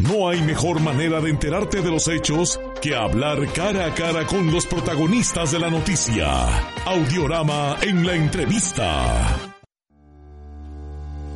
no 0.00 0.28
hay 0.28 0.40
mejor 0.40 0.80
manera 0.80 1.20
de 1.20 1.28
enterarte 1.28 1.82
de 1.82 1.90
los 1.90 2.08
hechos 2.08 2.58
que 2.80 2.96
hablar 2.96 3.46
cara 3.52 3.86
a 3.86 3.94
cara 3.94 4.26
con 4.26 4.50
los 4.50 4.64
protagonistas 4.66 5.52
de 5.52 5.58
la 5.58 5.68
noticia. 5.68 6.48
Audiorama 6.86 7.76
en 7.82 8.06
la 8.06 8.14
entrevista. 8.14 9.49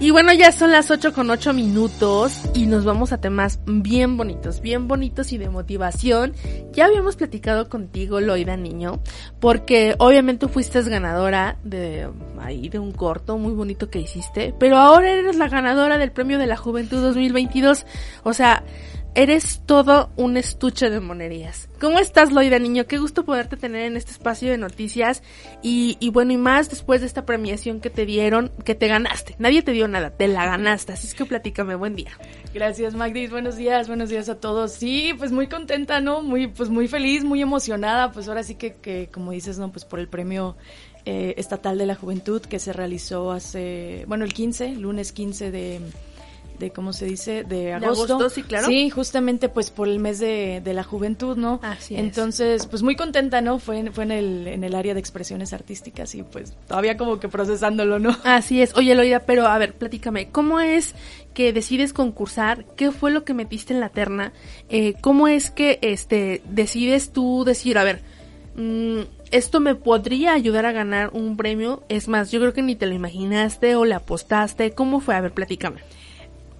Y 0.00 0.10
bueno, 0.10 0.32
ya 0.32 0.50
son 0.50 0.72
las 0.72 0.90
8 0.90 1.12
con 1.12 1.30
8 1.30 1.52
minutos 1.52 2.42
y 2.52 2.66
nos 2.66 2.84
vamos 2.84 3.12
a 3.12 3.20
temas 3.20 3.60
bien 3.64 4.16
bonitos, 4.16 4.60
bien 4.60 4.88
bonitos 4.88 5.32
y 5.32 5.38
de 5.38 5.48
motivación. 5.48 6.34
Ya 6.72 6.86
habíamos 6.86 7.14
platicado 7.14 7.68
contigo, 7.68 8.20
Loida 8.20 8.56
Niño, 8.56 9.00
porque 9.38 9.94
obviamente 9.98 10.48
fuiste 10.48 10.82
ganadora 10.82 11.58
de 11.62 12.08
ahí 12.40 12.68
de 12.68 12.80
un 12.80 12.90
corto 12.90 13.38
muy 13.38 13.54
bonito 13.54 13.88
que 13.88 14.00
hiciste, 14.00 14.52
pero 14.58 14.78
ahora 14.78 15.12
eres 15.12 15.36
la 15.36 15.48
ganadora 15.48 15.96
del 15.96 16.10
Premio 16.10 16.38
de 16.38 16.46
la 16.46 16.56
Juventud 16.56 17.00
2022. 17.00 17.86
O 18.24 18.34
sea, 18.34 18.64
Eres 19.16 19.62
todo 19.64 20.10
un 20.16 20.36
estuche 20.36 20.90
de 20.90 20.98
monerías. 20.98 21.68
¿Cómo 21.80 22.00
estás, 22.00 22.32
Loida 22.32 22.58
Niño? 22.58 22.86
Qué 22.88 22.98
gusto 22.98 23.24
poderte 23.24 23.56
tener 23.56 23.82
en 23.82 23.96
este 23.96 24.10
espacio 24.10 24.50
de 24.50 24.58
noticias. 24.58 25.22
Y, 25.62 25.96
y, 26.00 26.10
bueno, 26.10 26.32
y 26.32 26.36
más 26.36 26.68
después 26.68 27.00
de 27.00 27.06
esta 27.06 27.24
premiación 27.24 27.80
que 27.80 27.90
te 27.90 28.06
dieron, 28.06 28.50
que 28.64 28.74
te 28.74 28.88
ganaste. 28.88 29.36
Nadie 29.38 29.62
te 29.62 29.70
dio 29.70 29.86
nada, 29.86 30.10
te 30.10 30.26
la 30.26 30.46
ganaste. 30.46 30.94
Así 30.94 31.06
es 31.06 31.14
que 31.14 31.26
platícame, 31.26 31.76
buen 31.76 31.94
día. 31.94 32.10
Gracias, 32.52 32.96
Magdis. 32.96 33.30
Buenos 33.30 33.56
días, 33.56 33.86
buenos 33.86 34.08
días 34.08 34.28
a 34.28 34.40
todos. 34.40 34.72
Sí, 34.72 35.14
pues 35.16 35.30
muy 35.30 35.46
contenta, 35.46 36.00
¿no? 36.00 36.20
Muy, 36.22 36.48
pues 36.48 36.68
muy 36.68 36.88
feliz, 36.88 37.22
muy 37.22 37.40
emocionada. 37.40 38.10
Pues 38.10 38.26
ahora 38.26 38.42
sí 38.42 38.56
que, 38.56 38.72
que 38.72 39.10
como 39.12 39.30
dices, 39.30 39.60
¿no? 39.60 39.70
Pues 39.70 39.84
por 39.84 40.00
el 40.00 40.08
premio 40.08 40.56
eh, 41.06 41.34
estatal 41.36 41.78
de 41.78 41.86
la 41.86 41.94
juventud 41.94 42.42
que 42.42 42.58
se 42.58 42.72
realizó 42.72 43.30
hace, 43.30 44.06
bueno, 44.08 44.24
el 44.24 44.34
15, 44.34 44.74
lunes 44.74 45.12
15 45.12 45.52
de 45.52 45.80
de 46.58 46.70
cómo 46.70 46.92
se 46.92 47.06
dice 47.06 47.44
de 47.44 47.72
agosto. 47.72 48.30
sí 48.30 48.42
claro 48.42 48.66
sí 48.66 48.90
justamente 48.90 49.48
pues 49.48 49.70
por 49.70 49.88
el 49.88 49.98
mes 49.98 50.18
de, 50.18 50.60
de 50.62 50.74
la 50.74 50.84
juventud 50.84 51.36
no 51.36 51.60
Así 51.62 51.96
entonces 51.96 52.66
pues 52.66 52.82
muy 52.82 52.96
contenta 52.96 53.40
no 53.40 53.58
fue 53.58 53.90
fue 53.92 54.04
en 54.04 54.12
el 54.12 54.46
en 54.46 54.64
el 54.64 54.74
área 54.74 54.94
de 54.94 55.00
expresiones 55.00 55.52
artísticas 55.52 56.14
y 56.14 56.22
pues 56.22 56.54
todavía 56.66 56.96
como 56.96 57.20
que 57.20 57.28
procesándolo 57.28 57.98
no 57.98 58.16
así 58.24 58.62
es 58.62 58.74
oye 58.76 58.94
Loida 58.94 59.20
pero 59.20 59.46
a 59.46 59.58
ver 59.58 59.74
platícame 59.74 60.28
cómo 60.30 60.60
es 60.60 60.94
que 61.34 61.52
decides 61.52 61.92
concursar 61.92 62.64
qué 62.76 62.92
fue 62.92 63.10
lo 63.10 63.24
que 63.24 63.34
metiste 63.34 63.74
en 63.74 63.80
la 63.80 63.88
terna 63.88 64.32
eh, 64.68 64.94
cómo 65.00 65.28
es 65.28 65.50
que 65.50 65.78
este 65.82 66.42
decides 66.48 67.10
tú 67.10 67.44
decir 67.44 67.78
a 67.78 67.84
ver 67.84 68.02
mmm, 68.56 69.00
esto 69.34 69.58
me 69.58 69.74
podría 69.74 70.32
ayudar 70.32 70.64
a 70.64 70.70
ganar 70.70 71.10
un 71.12 71.36
premio. 71.36 71.82
Es 71.88 72.06
más, 72.06 72.30
yo 72.30 72.38
creo 72.38 72.52
que 72.52 72.62
ni 72.62 72.76
te 72.76 72.86
lo 72.86 72.94
imaginaste 72.94 73.74
o 73.74 73.84
le 73.84 73.94
apostaste. 73.94 74.72
¿Cómo 74.72 75.00
fue? 75.00 75.16
A 75.16 75.20
ver, 75.20 75.32
platícame. 75.32 75.80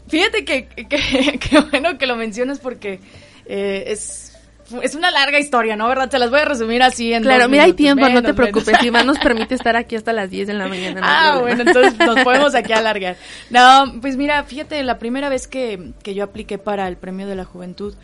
Fíjate 0.09 0.45
que, 0.45 0.67
que, 0.77 1.61
bueno 1.71 1.99
que 1.99 2.07
lo 2.07 2.17
mencionas 2.17 2.59
porque 2.59 3.01
eh, 3.47 3.85
es 3.89 4.35
es 4.83 4.95
una 4.95 5.11
larga 5.11 5.39
historia, 5.39 5.77
¿no? 5.77 5.89
¿Verdad? 5.89 6.11
Se 6.11 6.19
las 6.19 6.31
voy 6.31 6.41
a 6.41 6.45
resumir 6.47 6.83
así 6.83 7.13
en 7.13 7.23
Claro, 7.23 7.49
mira, 7.49 7.65
hay 7.65 7.75
tiempo, 7.75 8.09
no 8.09 8.23
te 8.23 8.35
preocupes. 8.35 8.83
Iván 8.83 9.07
nos 9.07 9.19
permite 9.23 9.55
estar 9.55 9.77
aquí 9.77 9.97
hasta 9.97 10.13
las 10.13 10.31
10 10.31 10.47
de 10.49 10.55
la 10.55 10.69
mañana. 10.69 11.01
ah, 11.03 11.39
bueno, 11.41 11.63
entonces 11.63 11.99
nos 11.99 12.21
podemos 12.25 12.55
aquí 12.55 12.73
alargar. 12.73 13.17
No, 13.51 14.01
pues 14.01 14.17
mira, 14.17 14.43
fíjate, 14.45 14.83
la 14.83 14.99
primera 14.99 15.29
vez 15.29 15.47
que, 15.47 15.93
que 16.03 16.15
yo 16.15 16.25
apliqué 16.25 16.59
para 16.59 16.89
el 16.89 16.97
Premio 16.97 17.27
de 17.27 17.35
la 17.35 17.45
Juventud, 17.45 17.95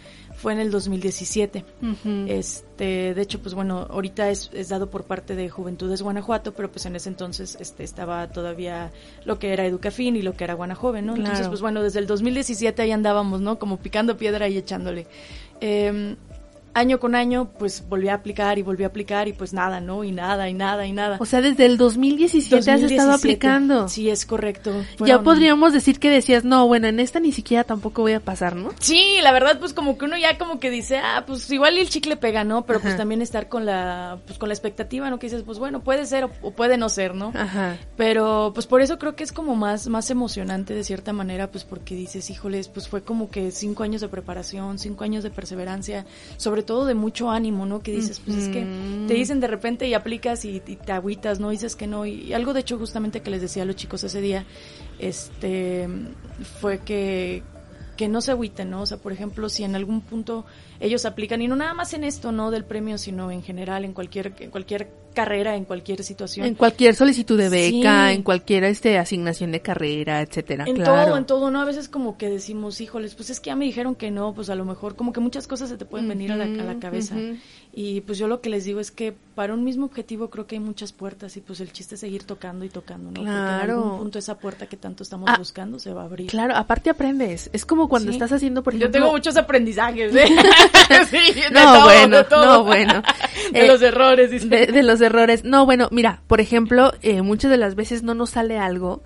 fue 0.41 0.55
en 0.55 0.61
el 0.61 0.71
2017. 0.71 1.65
Este, 2.29 3.15
de 3.15 3.23
hecho, 3.23 3.43
pues 3.43 3.55
bueno, 3.55 3.87
ahorita 3.91 4.31
es, 4.31 4.51
es, 4.55 4.71
dado 4.71 4.89
por 4.89 5.05
parte 5.05 5.37
de 5.37 5.51
Juventudes 5.51 6.01
Guanajuato, 6.01 6.55
pero 6.55 6.73
pues 6.73 6.87
en 6.87 6.97
ese 6.97 7.11
entonces 7.11 7.59
este 7.61 7.85
estaba 7.85 8.27
todavía 8.29 8.91
lo 9.27 9.39
que 9.39 9.53
era 9.53 9.67
Educafin 9.67 10.17
y 10.17 10.23
lo 10.23 10.33
que 10.33 10.45
era 10.45 10.55
Guanajoven, 10.55 11.05
¿no? 11.05 11.15
Entonces, 11.15 11.47
pues 11.49 11.61
bueno, 11.61 11.83
desde 11.83 11.99
el 11.99 12.07
2017 12.07 12.81
ahí 12.81 12.91
andábamos, 12.91 13.43
¿no? 13.43 13.59
Como 13.59 13.77
picando 13.77 14.17
piedra 14.17 14.49
y 14.49 14.57
echándole. 14.57 15.07
Eh, 15.61 16.17
año 16.75 17.01
con 17.01 17.15
año, 17.15 17.51
pues 17.59 17.85
volví 17.89 18.09
a 18.09 18.15
aplicar 18.15 18.59
y 18.59 18.63
volví 18.63 18.85
a 18.85 18.89
aplicar 18.89 19.29
y 19.29 19.33
pues 19.33 19.53
nada, 19.53 19.81
¿no? 19.81 20.05
Y 20.05 20.13
nada, 20.13 20.49
y 20.49 20.55
nada, 20.55 20.87
y 20.87 20.93
nada. 20.93 21.17
O 21.21 21.27
sea, 21.27 21.41
desde 21.41 21.67
el 21.67 21.77
2017, 21.77 22.71
has 22.71 22.83
estado 22.83 23.13
aplicando. 23.13 23.89
Sí, 23.89 24.09
es 24.09 24.25
correcto. 24.27 24.73
Ya 25.05 25.23
podríamos 25.23 25.73
decir 25.73 25.99
que 25.99 26.11
decías, 26.11 26.45
no, 26.45 26.67
bueno, 26.67 26.87
en 26.89 27.01
esta 27.01 27.21
ni 27.21 27.33
siquiera 27.33 27.65
tampoco 27.65 28.03
voy 28.03 28.13
a 28.13 28.21
pasar, 28.21 28.57
¿no? 28.57 28.71
Sí, 28.79 29.19
la 29.23 29.33
verdad, 29.33 29.59
pues 29.59 29.73
como 29.73 29.99
que 29.99 30.05
uno 30.05 30.17
ya 30.17 30.39
como 30.39 30.61
que 30.61 30.71
dice, 30.71 30.99
ah, 30.99 31.25
pues 31.27 31.51
igual 31.51 31.79
el 31.79 31.89
chicle 31.89 32.17
pega, 32.17 32.45
¿no? 32.45 32.65
Pero 32.67 32.81
pues 32.81 32.97
también 32.97 33.23
estar 33.23 33.49
con 33.49 33.67
la, 33.67 34.19
pues 34.27 34.39
con 34.39 34.49
la 34.49 34.55
expectativa, 34.55 35.11
¿no? 35.11 35.19
Que 35.19 35.27
dices, 35.27 35.43
pues 35.43 35.59
bueno, 35.59 35.83
puede 35.83 36.07
ser 36.07 36.25
o, 36.25 36.51
puede 36.53 36.77
no 36.77 36.89
ser, 36.89 37.15
¿no? 37.15 37.33
Ajá. 37.35 37.77
Pero 37.97 38.53
pues 38.55 38.67
por 38.67 38.81
eso 38.81 38.99
creo 38.99 39.17
que 39.17 39.25
es 39.25 39.33
como 39.33 39.57
más, 39.57 39.89
más 39.89 40.11
emocionante 40.11 40.75
de 40.75 40.85
cierta 40.85 41.13
manera, 41.13 41.51
pues 41.51 41.65
porque 41.65 41.95
dices, 41.95 42.31
híjoles, 42.31 42.69
pues 42.69 42.89
fue 42.89 43.03
como 43.03 43.31
que 43.31 43.51
cinco 43.51 43.83
años 43.83 44.01
de 44.01 44.09
preparación, 44.09 44.79
cinco 44.79 45.05
años 45.05 45.25
de 45.25 45.31
perseverancia, 45.31 46.07
sobre 46.37 46.60
todo 46.63 46.85
de 46.85 46.95
mucho 46.95 47.31
ánimo, 47.31 47.67
¿no? 47.67 47.81
Que 47.81 47.93
dices, 47.93 48.21
pues 48.25 48.37
es 48.37 48.49
que 48.49 48.67
te 49.07 49.15
dicen 49.15 49.41
de 49.41 49.47
repente 49.47 49.89
y 49.89 49.95
aplicas 49.95 50.45
y, 50.45 50.61
te 50.61 50.93
agüitas, 50.93 51.41
¿no? 51.41 51.51
Dices 51.51 51.77
que 51.77 51.87
no. 51.87 52.07
Y, 52.07 52.33
algo 52.33 52.53
de 52.53 52.61
hecho 52.61 52.79
justamente 52.79 53.21
que 53.21 53.31
les 53.31 53.41
decía 53.41 53.63
a 53.63 53.67
los 53.67 53.77
chicos 53.77 54.05
ese 54.05 54.21
día, 54.21 54.45
este, 54.99 55.89
fue 56.61 56.79
que, 56.79 57.43
que 57.97 58.09
no 58.09 58.21
se 58.21 58.33
agüiten, 58.33 58.71
¿no? 58.71 58.83
O 58.83 58.87
sea, 58.87 58.99
por 58.99 59.13
ejemplo, 59.13 59.49
si 59.49 59.65
en 59.65 59.75
algún 59.75 60.01
punto 60.01 60.45
ellos 60.81 61.05
aplican, 61.05 61.43
y 61.43 61.49
no 61.49 61.57
nada 61.57 61.75
más 61.75 61.95
en 61.95 62.05
esto, 62.05 62.33
¿no? 62.33 62.51
Del 62.51 62.65
premio, 62.65 62.99
sino 62.99 63.31
en 63.31 63.43
general, 63.43 63.85
en 63.85 63.93
cualquier, 63.93 64.35
en 64.41 64.51
cualquier 64.51 64.89
carrera, 65.15 65.57
en 65.57 65.65
cualquier 65.65 66.03
situación. 66.03 66.47
En 66.47 66.55
cualquier 66.55 66.95
solicitud 66.95 67.39
de 67.39 67.49
beca, 67.49 68.13
en 68.13 68.23
cualquier 68.23 68.65
este, 68.65 68.99
asignación 68.99 69.53
de 69.53 69.61
carrera, 69.61 70.23
etcétera. 70.23 70.65
En 70.67 70.83
todo, 70.83 71.17
en 71.17 71.27
todo, 71.27 71.51
¿no? 71.51 71.61
A 71.61 71.65
veces 71.65 71.89
como 71.89 72.17
que 72.17 72.29
decimos, 72.29 72.81
híjoles, 72.81 73.15
pues 73.15 73.31
es 73.31 73.41
que 73.41 73.49
ya 73.49 73.57
me 73.57 73.65
dijeron 73.65 73.95
que 73.95 74.11
no, 74.11 74.33
pues 74.35 74.51
a 74.51 74.55
lo 74.55 74.65
mejor 74.65 74.97
como 74.97 75.13
que 75.13 75.21
muchas 75.21 75.47
cosas 75.47 75.69
se 75.69 75.77
te 75.77 75.85
pueden 75.85 76.09
venir 76.09 76.33
a, 76.33 76.37
la, 76.37 76.45
a, 76.45 76.65
la, 76.65 76.79
cabeza. 76.79 77.17
Y 77.73 78.01
pues 78.01 78.19
yo 78.19 78.27
lo 78.27 78.41
que 78.41 78.51
les 78.51 78.65
digo 78.65 78.81
es 78.81 78.91
que 78.91 79.15
para 79.35 79.55
un 79.55 79.63
mismo 79.63 79.87
objetivo 79.87 80.29
creo 80.29 80.47
que 80.47 80.57
hay 80.57 80.61
muchas 80.61 80.93
puertas 80.93 81.37
y 81.37 81.41
pues 81.41 81.61
el 81.61 81.73
chiste 81.73 81.95
es 81.95 82.01
seguir 82.01 82.25
tocando 82.25 82.65
y 82.65 82.69
tocando, 82.69 83.11
¿no? 83.11 83.23
Claro. 83.23 83.39
Porque 83.39 83.65
en 83.65 83.71
algún 83.71 83.99
punto 83.99 84.19
esa 84.19 84.39
puerta 84.39 84.67
que 84.67 84.77
tanto 84.77 85.03
estamos 85.03 85.29
ah, 85.31 85.37
buscando 85.39 85.79
se 85.79 85.93
va 85.93 86.03
a 86.03 86.05
abrir. 86.07 86.29
Claro, 86.29 86.57
aparte 86.57 86.91
aprendes. 86.91 87.49
Es 87.53 87.65
como 87.65 87.89
cuando 87.89 88.11
estás 88.11 88.33
haciendo, 88.33 88.63
por 88.63 88.75
ejemplo... 88.75 88.89
Yo 88.89 88.93
tengo 88.93 89.13
muchos 89.13 89.37
aprendizajes, 89.37 90.15
¿eh? 90.15 90.27
sí, 91.11 91.41
de 91.41 91.51
no, 91.51 91.61
todo, 91.61 91.85
bueno, 91.85 92.17
de 92.17 92.25
todo. 92.25 92.45
no, 92.45 92.65
bueno. 92.65 93.03
de 93.53 93.67
los 93.67 93.83
errores. 93.83 94.31
Dice. 94.31 94.47
De, 94.47 94.67
de, 94.67 94.83
los 94.83 95.01
errores. 95.01 95.45
No, 95.45 95.65
bueno, 95.67 95.89
mira, 95.91 96.23
por 96.27 96.41
ejemplo, 96.41 96.93
eh, 97.03 97.23
muchas 97.23 97.51
de 97.51 97.57
las 97.57 97.75
veces 97.75 98.03
no 98.03 98.15
nos 98.15 98.31
sale 98.31 98.59
algo 98.59 99.03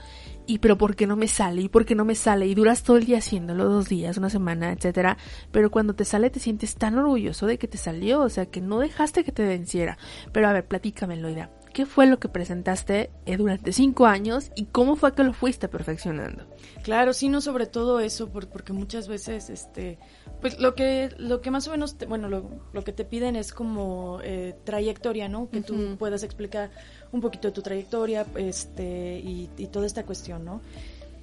y 0.46 0.58
pero 0.58 0.76
¿por 0.76 0.94
qué 0.94 1.06
no 1.06 1.16
me 1.16 1.28
sale? 1.28 1.62
¿Y 1.62 1.68
por 1.68 1.84
qué 1.84 1.94
no 1.94 2.04
me 2.04 2.14
sale? 2.14 2.46
Y 2.46 2.54
duras 2.54 2.82
todo 2.82 2.96
el 2.96 3.06
día 3.06 3.18
haciéndolo, 3.18 3.64
dos 3.68 3.88
días, 3.88 4.18
una 4.18 4.30
semana, 4.30 4.72
etcétera. 4.72 5.16
Pero 5.50 5.70
cuando 5.70 5.94
te 5.94 6.04
sale 6.04 6.30
te 6.30 6.40
sientes 6.40 6.74
tan 6.76 6.98
orgulloso 6.98 7.46
de 7.46 7.58
que 7.58 7.68
te 7.68 7.78
salió, 7.78 8.20
o 8.20 8.28
sea, 8.28 8.46
que 8.46 8.60
no 8.60 8.78
dejaste 8.78 9.24
que 9.24 9.32
te 9.32 9.44
venciera. 9.44 9.98
Pero 10.32 10.48
a 10.48 10.52
ver, 10.52 10.66
platícame, 10.66 11.16
Loida. 11.16 11.50
¿Qué 11.72 11.86
fue 11.86 12.06
lo 12.06 12.20
que 12.20 12.28
presentaste 12.28 13.10
eh, 13.26 13.36
durante 13.36 13.72
cinco 13.72 14.06
años 14.06 14.52
y 14.54 14.66
cómo 14.66 14.94
fue 14.94 15.12
que 15.12 15.24
lo 15.24 15.32
fuiste 15.32 15.66
perfeccionando? 15.66 16.46
Claro, 16.84 17.12
sí, 17.12 17.28
no 17.28 17.40
sobre 17.40 17.66
todo 17.66 17.98
eso, 17.98 18.30
porque 18.30 18.72
muchas 18.72 19.08
veces, 19.08 19.50
este, 19.50 19.98
pues 20.44 20.60
lo 20.60 20.74
que, 20.74 21.08
lo 21.16 21.40
que 21.40 21.50
más 21.50 21.66
o 21.68 21.70
menos, 21.70 21.96
bueno, 22.06 22.28
lo, 22.28 22.44
lo 22.74 22.84
que 22.84 22.92
te 22.92 23.06
piden 23.06 23.34
es 23.34 23.50
como 23.50 24.20
eh, 24.22 24.54
trayectoria, 24.64 25.26
¿no? 25.26 25.48
Que 25.48 25.62
tú 25.62 25.96
puedas 25.98 26.22
explicar 26.22 26.70
un 27.12 27.22
poquito 27.22 27.48
de 27.48 27.52
tu 27.52 27.62
trayectoria, 27.62 28.26
este, 28.36 29.20
y, 29.24 29.48
y 29.56 29.68
toda 29.68 29.86
esta 29.86 30.04
cuestión, 30.04 30.44
¿no? 30.44 30.60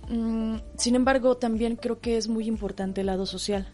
Mm, 0.09 0.55
sin 0.75 0.95
embargo, 0.95 1.37
también 1.37 1.75
creo 1.75 1.99
que 1.99 2.17
es 2.17 2.27
muy 2.29 2.47
importante 2.47 3.01
el 3.01 3.07
lado 3.07 3.27
social. 3.27 3.67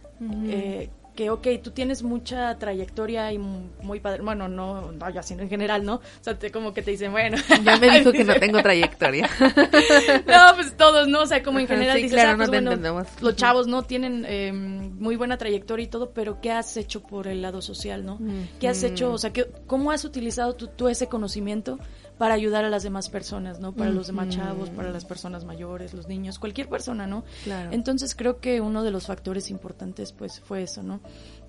eh, 0.50 0.90
que, 1.18 1.32
ok, 1.32 1.48
tú 1.64 1.72
tienes 1.72 2.04
mucha 2.04 2.56
trayectoria 2.60 3.34
y 3.34 3.40
muy 3.40 4.00
padre, 4.00 4.22
bueno, 4.22 4.48
no, 4.48 4.92
no 4.92 5.10
yo 5.10 5.24
sino 5.24 5.42
en 5.42 5.50
general, 5.50 5.84
¿no? 5.84 5.96
O 5.96 6.02
sea, 6.22 6.38
te, 6.38 6.52
como 6.52 6.76
que 6.76 6.84
te 6.84 6.92
dicen, 6.92 7.12
bueno. 7.12 7.38
Ya 7.64 7.76
me 7.78 7.90
dijo 7.90 8.12
que 8.12 8.24
no 8.24 8.36
tengo 8.40 8.62
trayectoria. 8.62 9.28
no, 9.40 10.56
pues 10.56 10.78
todos, 10.78 11.08
¿no? 11.08 11.22
O 11.22 11.26
sea, 11.26 11.42
como 11.42 11.58
en 11.58 11.68
general 11.68 11.98
sí, 11.98 12.04
dices, 12.04 12.16
claro, 12.16 12.34
ah, 12.34 12.36
pues, 12.38 12.48
no 12.48 12.52
te 12.52 12.58
bueno, 12.58 12.72
entendemos. 12.72 13.08
los 13.20 13.36
chavos, 13.36 13.66
¿no? 13.66 13.82
Tienen 13.82 14.26
eh, 14.28 14.54
muy 14.54 15.16
buena 15.16 15.38
trayectoria 15.38 15.86
y 15.86 15.88
todo, 15.88 16.12
pero 16.12 16.40
¿qué 16.40 16.52
has 16.52 16.78
hecho 16.78 17.02
por 17.02 17.28
el 17.28 17.42
lado 17.42 17.64
social, 17.64 18.06
¿no? 18.06 18.20
¿Qué 18.60 18.68
has 18.68 18.84
hecho? 18.84 19.12
O 19.12 19.18
sea, 19.18 19.34
¿qué, 19.34 19.48
¿cómo 19.66 19.90
has 19.92 20.06
utilizado 20.06 20.54
tú, 20.54 20.68
tú 20.68 20.88
ese 20.88 21.08
conocimiento 21.08 21.80
para 22.18 22.34
ayudar 22.34 22.66
a 22.66 22.70
las 22.70 22.84
demás 22.84 23.10
personas, 23.10 23.60
¿no? 23.60 23.74
Para 23.74 23.92
los 23.92 24.08
demás 24.08 24.30
chavos, 24.30 24.70
para 24.70 24.92
las 24.92 25.06
personas 25.06 25.46
mayores, 25.46 25.94
los 25.94 26.08
niños, 26.08 26.40
cualquier 26.40 26.68
persona, 26.68 27.08
¿no? 27.08 27.24
Claro. 27.44 27.72
Entonces 27.72 28.16
creo 28.16 28.40
que 28.40 28.62
uno 28.62 28.84
de 28.84 28.92
los 28.92 29.06
factores 29.08 29.50
importantes 29.52 30.12
pues 30.14 30.40
fue 30.40 30.64
eso, 30.64 30.84
¿no? 30.84 31.00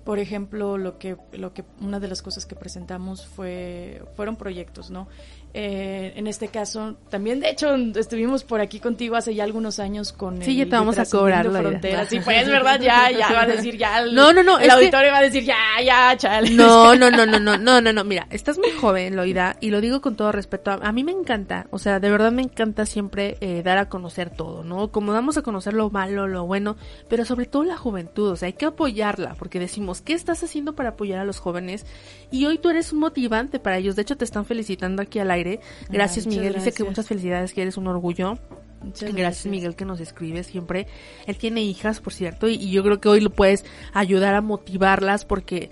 Por 0.03 0.19
ejemplo, 0.19 0.77
lo 0.77 0.97
que 0.97 1.17
lo 1.33 1.53
que 1.53 1.63
una 1.81 1.99
de 1.99 2.07
las 2.07 2.21
cosas 2.21 2.45
que 2.45 2.55
presentamos 2.55 3.25
fue 3.25 4.03
fueron 4.15 4.35
proyectos, 4.35 4.89
¿no? 4.91 5.07
Eh, 5.53 6.13
en 6.15 6.27
este 6.27 6.47
caso, 6.49 6.95
también 7.09 7.39
de 7.39 7.49
hecho 7.49 7.73
estuvimos 7.95 8.43
por 8.43 8.61
aquí 8.61 8.79
contigo 8.79 9.15
hace 9.15 9.33
ya 9.33 9.43
algunos 9.43 9.79
años 9.79 10.13
con 10.13 10.41
Sí, 10.43 10.55
ya 10.55 10.65
te 10.65 10.71
vamos 10.71 10.99
a 10.99 11.05
cobrar, 11.05 11.45
Loida. 11.47 11.61
fronteras. 11.61 12.07
Sí, 12.09 12.19
pues, 12.23 12.47
¿verdad? 12.47 12.79
Ya, 12.79 13.09
ya 13.09 13.31
va 13.33 13.41
a 13.43 13.47
decir 13.47 13.75
ya. 13.75 13.99
el- 13.99 14.13
No, 14.13 14.31
no, 14.31 14.43
no, 14.43 14.57
El 14.59 14.65
es 14.65 14.67
que- 14.67 14.73
auditorio 14.75 15.11
va 15.11 15.17
a 15.17 15.21
decir 15.23 15.43
ya, 15.43 15.57
ya, 15.83 16.15
chale. 16.17 16.51
No, 16.51 16.93
no, 16.95 17.09
no, 17.09 17.25
no, 17.25 17.39
no, 17.39 17.57
no, 17.57 17.81
no, 17.81 17.93
no, 17.93 18.03
mira, 18.03 18.27
estás 18.29 18.59
muy 18.59 18.69
joven, 18.71 19.15
Loida, 19.15 19.57
y 19.59 19.71
lo 19.71 19.81
digo 19.81 20.01
con 20.01 20.15
todo 20.15 20.31
respeto. 20.31 20.69
A, 20.71 20.75
a 20.75 20.91
mí 20.91 21.03
me 21.03 21.11
encanta, 21.13 21.65
o 21.71 21.79
sea, 21.79 21.99
de 21.99 22.11
verdad 22.11 22.31
me 22.31 22.43
encanta 22.43 22.85
siempre 22.85 23.37
eh, 23.41 23.63
dar 23.63 23.79
a 23.79 23.89
conocer 23.89 24.29
todo, 24.29 24.63
¿no? 24.63 24.91
Como 24.91 25.13
damos 25.13 25.37
a 25.37 25.41
conocer 25.41 25.73
lo 25.73 25.89
malo, 25.89 26.27
lo 26.27 26.45
bueno, 26.45 26.77
pero 27.07 27.25
sobre 27.25 27.47
todo 27.47 27.63
la 27.63 27.75
juventud, 27.75 28.29
o 28.29 28.35
sea, 28.35 28.45
hay 28.47 28.53
que 28.53 28.65
apoyarla, 28.65 29.35
porque 29.39 29.59
decimos, 29.59 30.01
¿qué 30.01 30.13
estás 30.13 30.43
haciendo 30.43 30.75
para 30.75 30.89
apoyar 30.89 31.19
a 31.19 31.25
los 31.25 31.39
jóvenes? 31.39 31.85
Y 32.31 32.45
hoy 32.45 32.57
tú 32.59 32.69
eres 32.69 32.93
un 32.93 32.99
motivante 32.99 33.59
para 33.59 33.77
ellos, 33.77 33.95
de 33.95 34.03
hecho 34.03 34.17
te 34.17 34.25
están 34.25 34.45
felicitando 34.45 35.01
aquí 35.01 35.19
al 35.19 35.31
aire. 35.31 35.59
Gracias, 35.89 36.27
Miguel, 36.27 36.53
dice 36.53 36.71
que 36.71 36.83
muchas 36.83 37.07
felicidades, 37.07 37.53
que 37.53 37.61
eres 37.61 37.77
un 37.77 37.87
orgullo. 37.87 38.37
Muchas 38.83 39.13
Gracias, 39.13 39.45
Miguel 39.45 39.75
que 39.75 39.85
nos 39.85 39.99
escribe 39.99 40.43
siempre. 40.43 40.87
Él 41.25 41.37
tiene 41.37 41.61
hijas, 41.61 41.99
por 41.99 42.13
cierto, 42.13 42.47
y, 42.47 42.53
y 42.53 42.71
yo 42.71 42.83
creo 42.83 43.01
que 43.01 43.09
hoy 43.09 43.19
lo 43.19 43.29
puedes 43.29 43.65
ayudar 43.93 44.35
a 44.35 44.41
motivarlas 44.41 45.25
porque, 45.25 45.69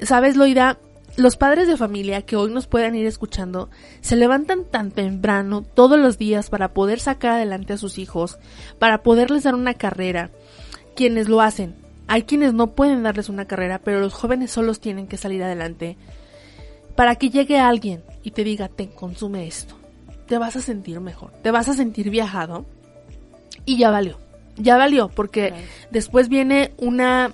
¿sabes, 0.00 0.36
Loida? 0.36 0.78
Los 1.16 1.36
padres 1.36 1.66
de 1.66 1.78
familia 1.78 2.22
que 2.22 2.36
hoy 2.36 2.52
nos 2.52 2.66
puedan 2.66 2.94
ir 2.94 3.06
escuchando 3.06 3.70
se 4.00 4.16
levantan 4.16 4.64
tan 4.64 4.90
temprano 4.90 5.62
todos 5.62 5.98
los 5.98 6.18
días 6.18 6.50
para 6.50 6.74
poder 6.74 7.00
sacar 7.00 7.32
adelante 7.32 7.72
a 7.72 7.78
sus 7.78 7.98
hijos, 7.98 8.38
para 8.78 9.02
poderles 9.02 9.44
dar 9.44 9.54
una 9.54 9.74
carrera. 9.74 10.30
Quienes 10.94 11.28
lo 11.28 11.40
hacen. 11.40 11.85
Hay 12.08 12.22
quienes 12.22 12.54
no 12.54 12.68
pueden 12.68 13.02
darles 13.02 13.28
una 13.28 13.46
carrera, 13.46 13.80
pero 13.82 14.00
los 14.00 14.14
jóvenes 14.14 14.50
solos 14.50 14.80
tienen 14.80 15.06
que 15.06 15.16
salir 15.16 15.42
adelante. 15.42 15.96
Para 16.94 17.16
que 17.16 17.30
llegue 17.30 17.58
alguien 17.58 18.02
y 18.22 18.30
te 18.30 18.44
diga, 18.44 18.68
te 18.68 18.88
consume 18.88 19.46
esto 19.46 19.76
te 20.26 20.38
vas 20.38 20.56
a 20.56 20.60
sentir 20.60 21.00
mejor, 21.00 21.32
te 21.42 21.50
vas 21.50 21.68
a 21.68 21.74
sentir 21.74 22.10
viajado 22.10 22.66
y 23.64 23.78
ya 23.78 23.90
valió, 23.90 24.18
ya 24.56 24.76
valió, 24.76 25.08
porque 25.08 25.48
Claro. 25.48 25.62
después 25.90 26.28
viene 26.28 26.72
una, 26.78 27.32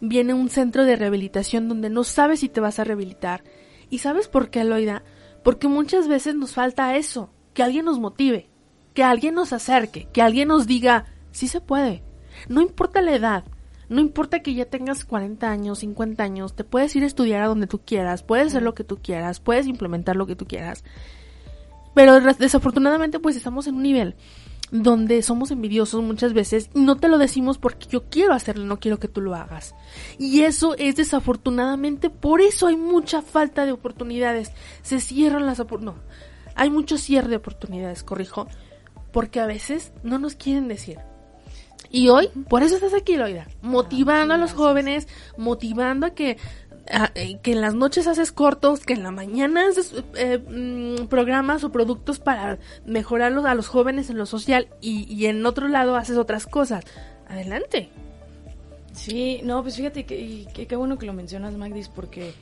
viene 0.00 0.34
un 0.34 0.48
centro 0.48 0.84
de 0.84 0.96
rehabilitación 0.96 1.68
donde 1.68 1.90
no 1.90 2.04
sabes 2.04 2.40
si 2.40 2.48
te 2.48 2.60
vas 2.60 2.78
a 2.78 2.84
rehabilitar. 2.84 3.42
¿Y 3.90 3.98
sabes 3.98 4.28
por 4.28 4.50
qué, 4.50 4.64
Loida? 4.64 5.02
Porque 5.42 5.68
muchas 5.68 6.08
veces 6.08 6.34
nos 6.34 6.52
falta 6.52 6.96
eso, 6.96 7.30
que 7.54 7.62
alguien 7.62 7.86
nos 7.86 7.98
motive, 7.98 8.48
que 8.94 9.02
alguien 9.02 9.34
nos 9.34 9.52
acerque, 9.52 10.08
que 10.12 10.22
alguien 10.22 10.48
nos 10.48 10.66
diga, 10.66 11.06
sí 11.32 11.48
se 11.48 11.60
puede, 11.60 12.02
no 12.48 12.60
importa 12.60 13.00
la 13.02 13.14
edad. 13.14 13.44
No 13.88 14.00
importa 14.00 14.40
que 14.40 14.54
ya 14.54 14.66
tengas 14.66 15.04
40 15.04 15.50
años, 15.50 15.78
50 15.78 16.22
años, 16.22 16.54
te 16.54 16.64
puedes 16.64 16.94
ir 16.94 17.04
a 17.04 17.06
estudiar 17.06 17.42
a 17.42 17.46
donde 17.46 17.66
tú 17.66 17.80
quieras, 17.84 18.22
puedes 18.22 18.48
hacer 18.48 18.62
lo 18.62 18.74
que 18.74 18.84
tú 18.84 18.98
quieras, 19.02 19.40
puedes 19.40 19.66
implementar 19.66 20.16
lo 20.16 20.26
que 20.26 20.36
tú 20.36 20.46
quieras. 20.46 20.84
Pero 21.94 22.20
desafortunadamente 22.20 23.18
pues 23.18 23.36
estamos 23.36 23.66
en 23.66 23.76
un 23.76 23.82
nivel 23.82 24.14
donde 24.70 25.22
somos 25.22 25.50
envidiosos 25.50 26.02
muchas 26.02 26.32
veces 26.34 26.70
y 26.74 26.80
no 26.80 26.96
te 26.96 27.08
lo 27.08 27.18
decimos 27.18 27.58
porque 27.58 27.86
yo 27.88 28.04
quiero 28.10 28.34
hacerlo, 28.34 28.66
no 28.66 28.78
quiero 28.78 28.98
que 28.98 29.08
tú 29.08 29.20
lo 29.20 29.34
hagas. 29.34 29.74
Y 30.18 30.42
eso 30.42 30.74
es 30.76 30.96
desafortunadamente, 30.96 32.10
por 32.10 32.40
eso 32.40 32.66
hay 32.66 32.76
mucha 32.76 33.22
falta 33.22 33.64
de 33.64 33.72
oportunidades. 33.72 34.52
Se 34.82 35.00
cierran 35.00 35.46
las 35.46 35.60
oportunidades. 35.60 36.02
No, 36.04 36.52
hay 36.54 36.70
mucho 36.70 36.98
cierre 36.98 37.28
de 37.28 37.36
oportunidades, 37.36 38.02
corrijo, 38.02 38.48
porque 39.12 39.40
a 39.40 39.46
veces 39.46 39.92
no 40.02 40.18
nos 40.18 40.34
quieren 40.34 40.68
decir. 40.68 40.98
Y 41.90 42.08
hoy, 42.10 42.28
por 42.48 42.62
eso 42.62 42.74
estás 42.76 42.94
aquí, 42.94 43.16
Loida, 43.16 43.46
motivando 43.62 44.34
a 44.34 44.38
los 44.38 44.52
jóvenes, 44.52 45.08
motivando 45.36 46.06
a 46.06 46.10
que, 46.10 46.36
a- 46.90 47.10
eh, 47.14 47.38
que 47.42 47.52
en 47.52 47.60
las 47.62 47.74
noches 47.74 48.06
haces 48.06 48.30
cortos, 48.32 48.80
que 48.84 48.92
en 48.92 49.02
la 49.02 49.10
mañana 49.10 49.68
haces 49.68 49.94
eh, 50.16 50.38
mm, 50.38 51.06
programas 51.06 51.64
o 51.64 51.72
productos 51.72 52.18
para 52.18 52.58
mejorarlos 52.84 53.46
a 53.46 53.54
los 53.54 53.68
jóvenes 53.68 54.10
en 54.10 54.18
lo 54.18 54.26
social 54.26 54.68
y, 54.82 55.04
y 55.12 55.26
en 55.26 55.44
otro 55.46 55.68
lado 55.68 55.96
haces 55.96 56.18
otras 56.18 56.46
cosas. 56.46 56.84
Adelante. 57.28 57.88
Sí, 58.92 59.40
no, 59.44 59.62
pues 59.62 59.76
fíjate 59.76 60.04
que 60.04 60.46
qué 60.68 60.76
bueno 60.76 60.98
que 60.98 61.06
lo 61.06 61.12
mencionas, 61.12 61.54
Magdis, 61.54 61.88
porque 61.88 62.32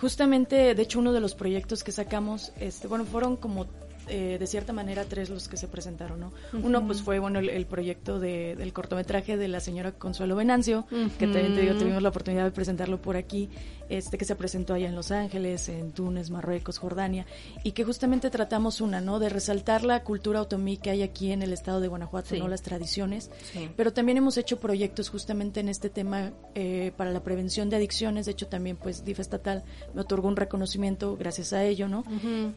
justamente, 0.00 0.74
de 0.74 0.82
hecho, 0.82 0.98
uno 1.00 1.12
de 1.12 1.20
los 1.20 1.34
proyectos 1.34 1.84
que 1.84 1.92
sacamos, 1.92 2.52
este, 2.60 2.86
bueno, 2.88 3.04
fueron 3.04 3.36
como 3.36 3.66
eh, 4.08 4.36
de 4.38 4.46
cierta 4.46 4.72
manera 4.72 5.04
tres 5.04 5.30
los 5.30 5.48
que 5.48 5.56
se 5.56 5.68
presentaron, 5.68 6.20
¿no? 6.20 6.32
Uno 6.62 6.86
pues 6.86 7.02
fue, 7.02 7.18
bueno, 7.18 7.38
el, 7.38 7.48
el 7.48 7.66
proyecto 7.66 8.18
de, 8.18 8.56
del 8.56 8.72
cortometraje 8.72 9.36
de 9.36 9.48
la 9.48 9.60
señora 9.60 9.92
Consuelo 9.92 10.36
Venancio, 10.36 10.86
que 11.18 11.26
también 11.26 11.54
te 11.54 11.60
digo, 11.62 11.74
tuvimos 11.74 12.02
la 12.02 12.08
oportunidad 12.08 12.44
de 12.44 12.50
presentarlo 12.50 13.00
por 13.00 13.16
aquí, 13.16 13.48
este 13.88 14.18
que 14.18 14.24
se 14.24 14.36
presentó 14.36 14.74
allá 14.74 14.88
en 14.88 14.94
Los 14.94 15.10
Ángeles, 15.10 15.68
en 15.68 15.92
Túnez, 15.92 16.30
Marruecos, 16.30 16.78
Jordania, 16.78 17.26
y 17.64 17.72
que 17.72 17.84
justamente 17.84 18.30
tratamos 18.30 18.80
una, 18.80 19.00
¿no? 19.00 19.18
De 19.18 19.28
resaltar 19.28 19.84
la 19.84 20.02
cultura 20.04 20.40
otomí 20.42 20.76
que 20.76 20.90
hay 20.90 21.02
aquí 21.02 21.32
en 21.32 21.42
el 21.42 21.52
estado 21.52 21.80
de 21.80 21.88
Guanajuato, 21.88 22.30
Sí. 22.30 22.38
¿no? 22.38 22.48
Las 22.48 22.62
tradiciones, 22.62 23.30
Sí. 23.52 23.70
pero 23.76 23.92
también 23.92 24.18
hemos 24.18 24.36
hecho 24.36 24.58
proyectos 24.58 25.08
justamente 25.08 25.60
en 25.60 25.68
este 25.68 25.90
tema 25.90 26.32
eh, 26.54 26.92
para 26.96 27.10
la 27.12 27.22
prevención 27.22 27.70
de 27.70 27.76
adicciones. 27.76 28.26
De 28.26 28.32
hecho, 28.32 28.46
también 28.46 28.76
pues 28.76 29.04
DIF 29.04 29.20
estatal 29.20 29.64
me 29.94 30.00
otorgó 30.02 30.28
un 30.28 30.36
reconocimiento 30.36 31.16
gracias 31.16 31.52
a 31.52 31.64
ello, 31.64 31.88
¿no? 31.88 32.04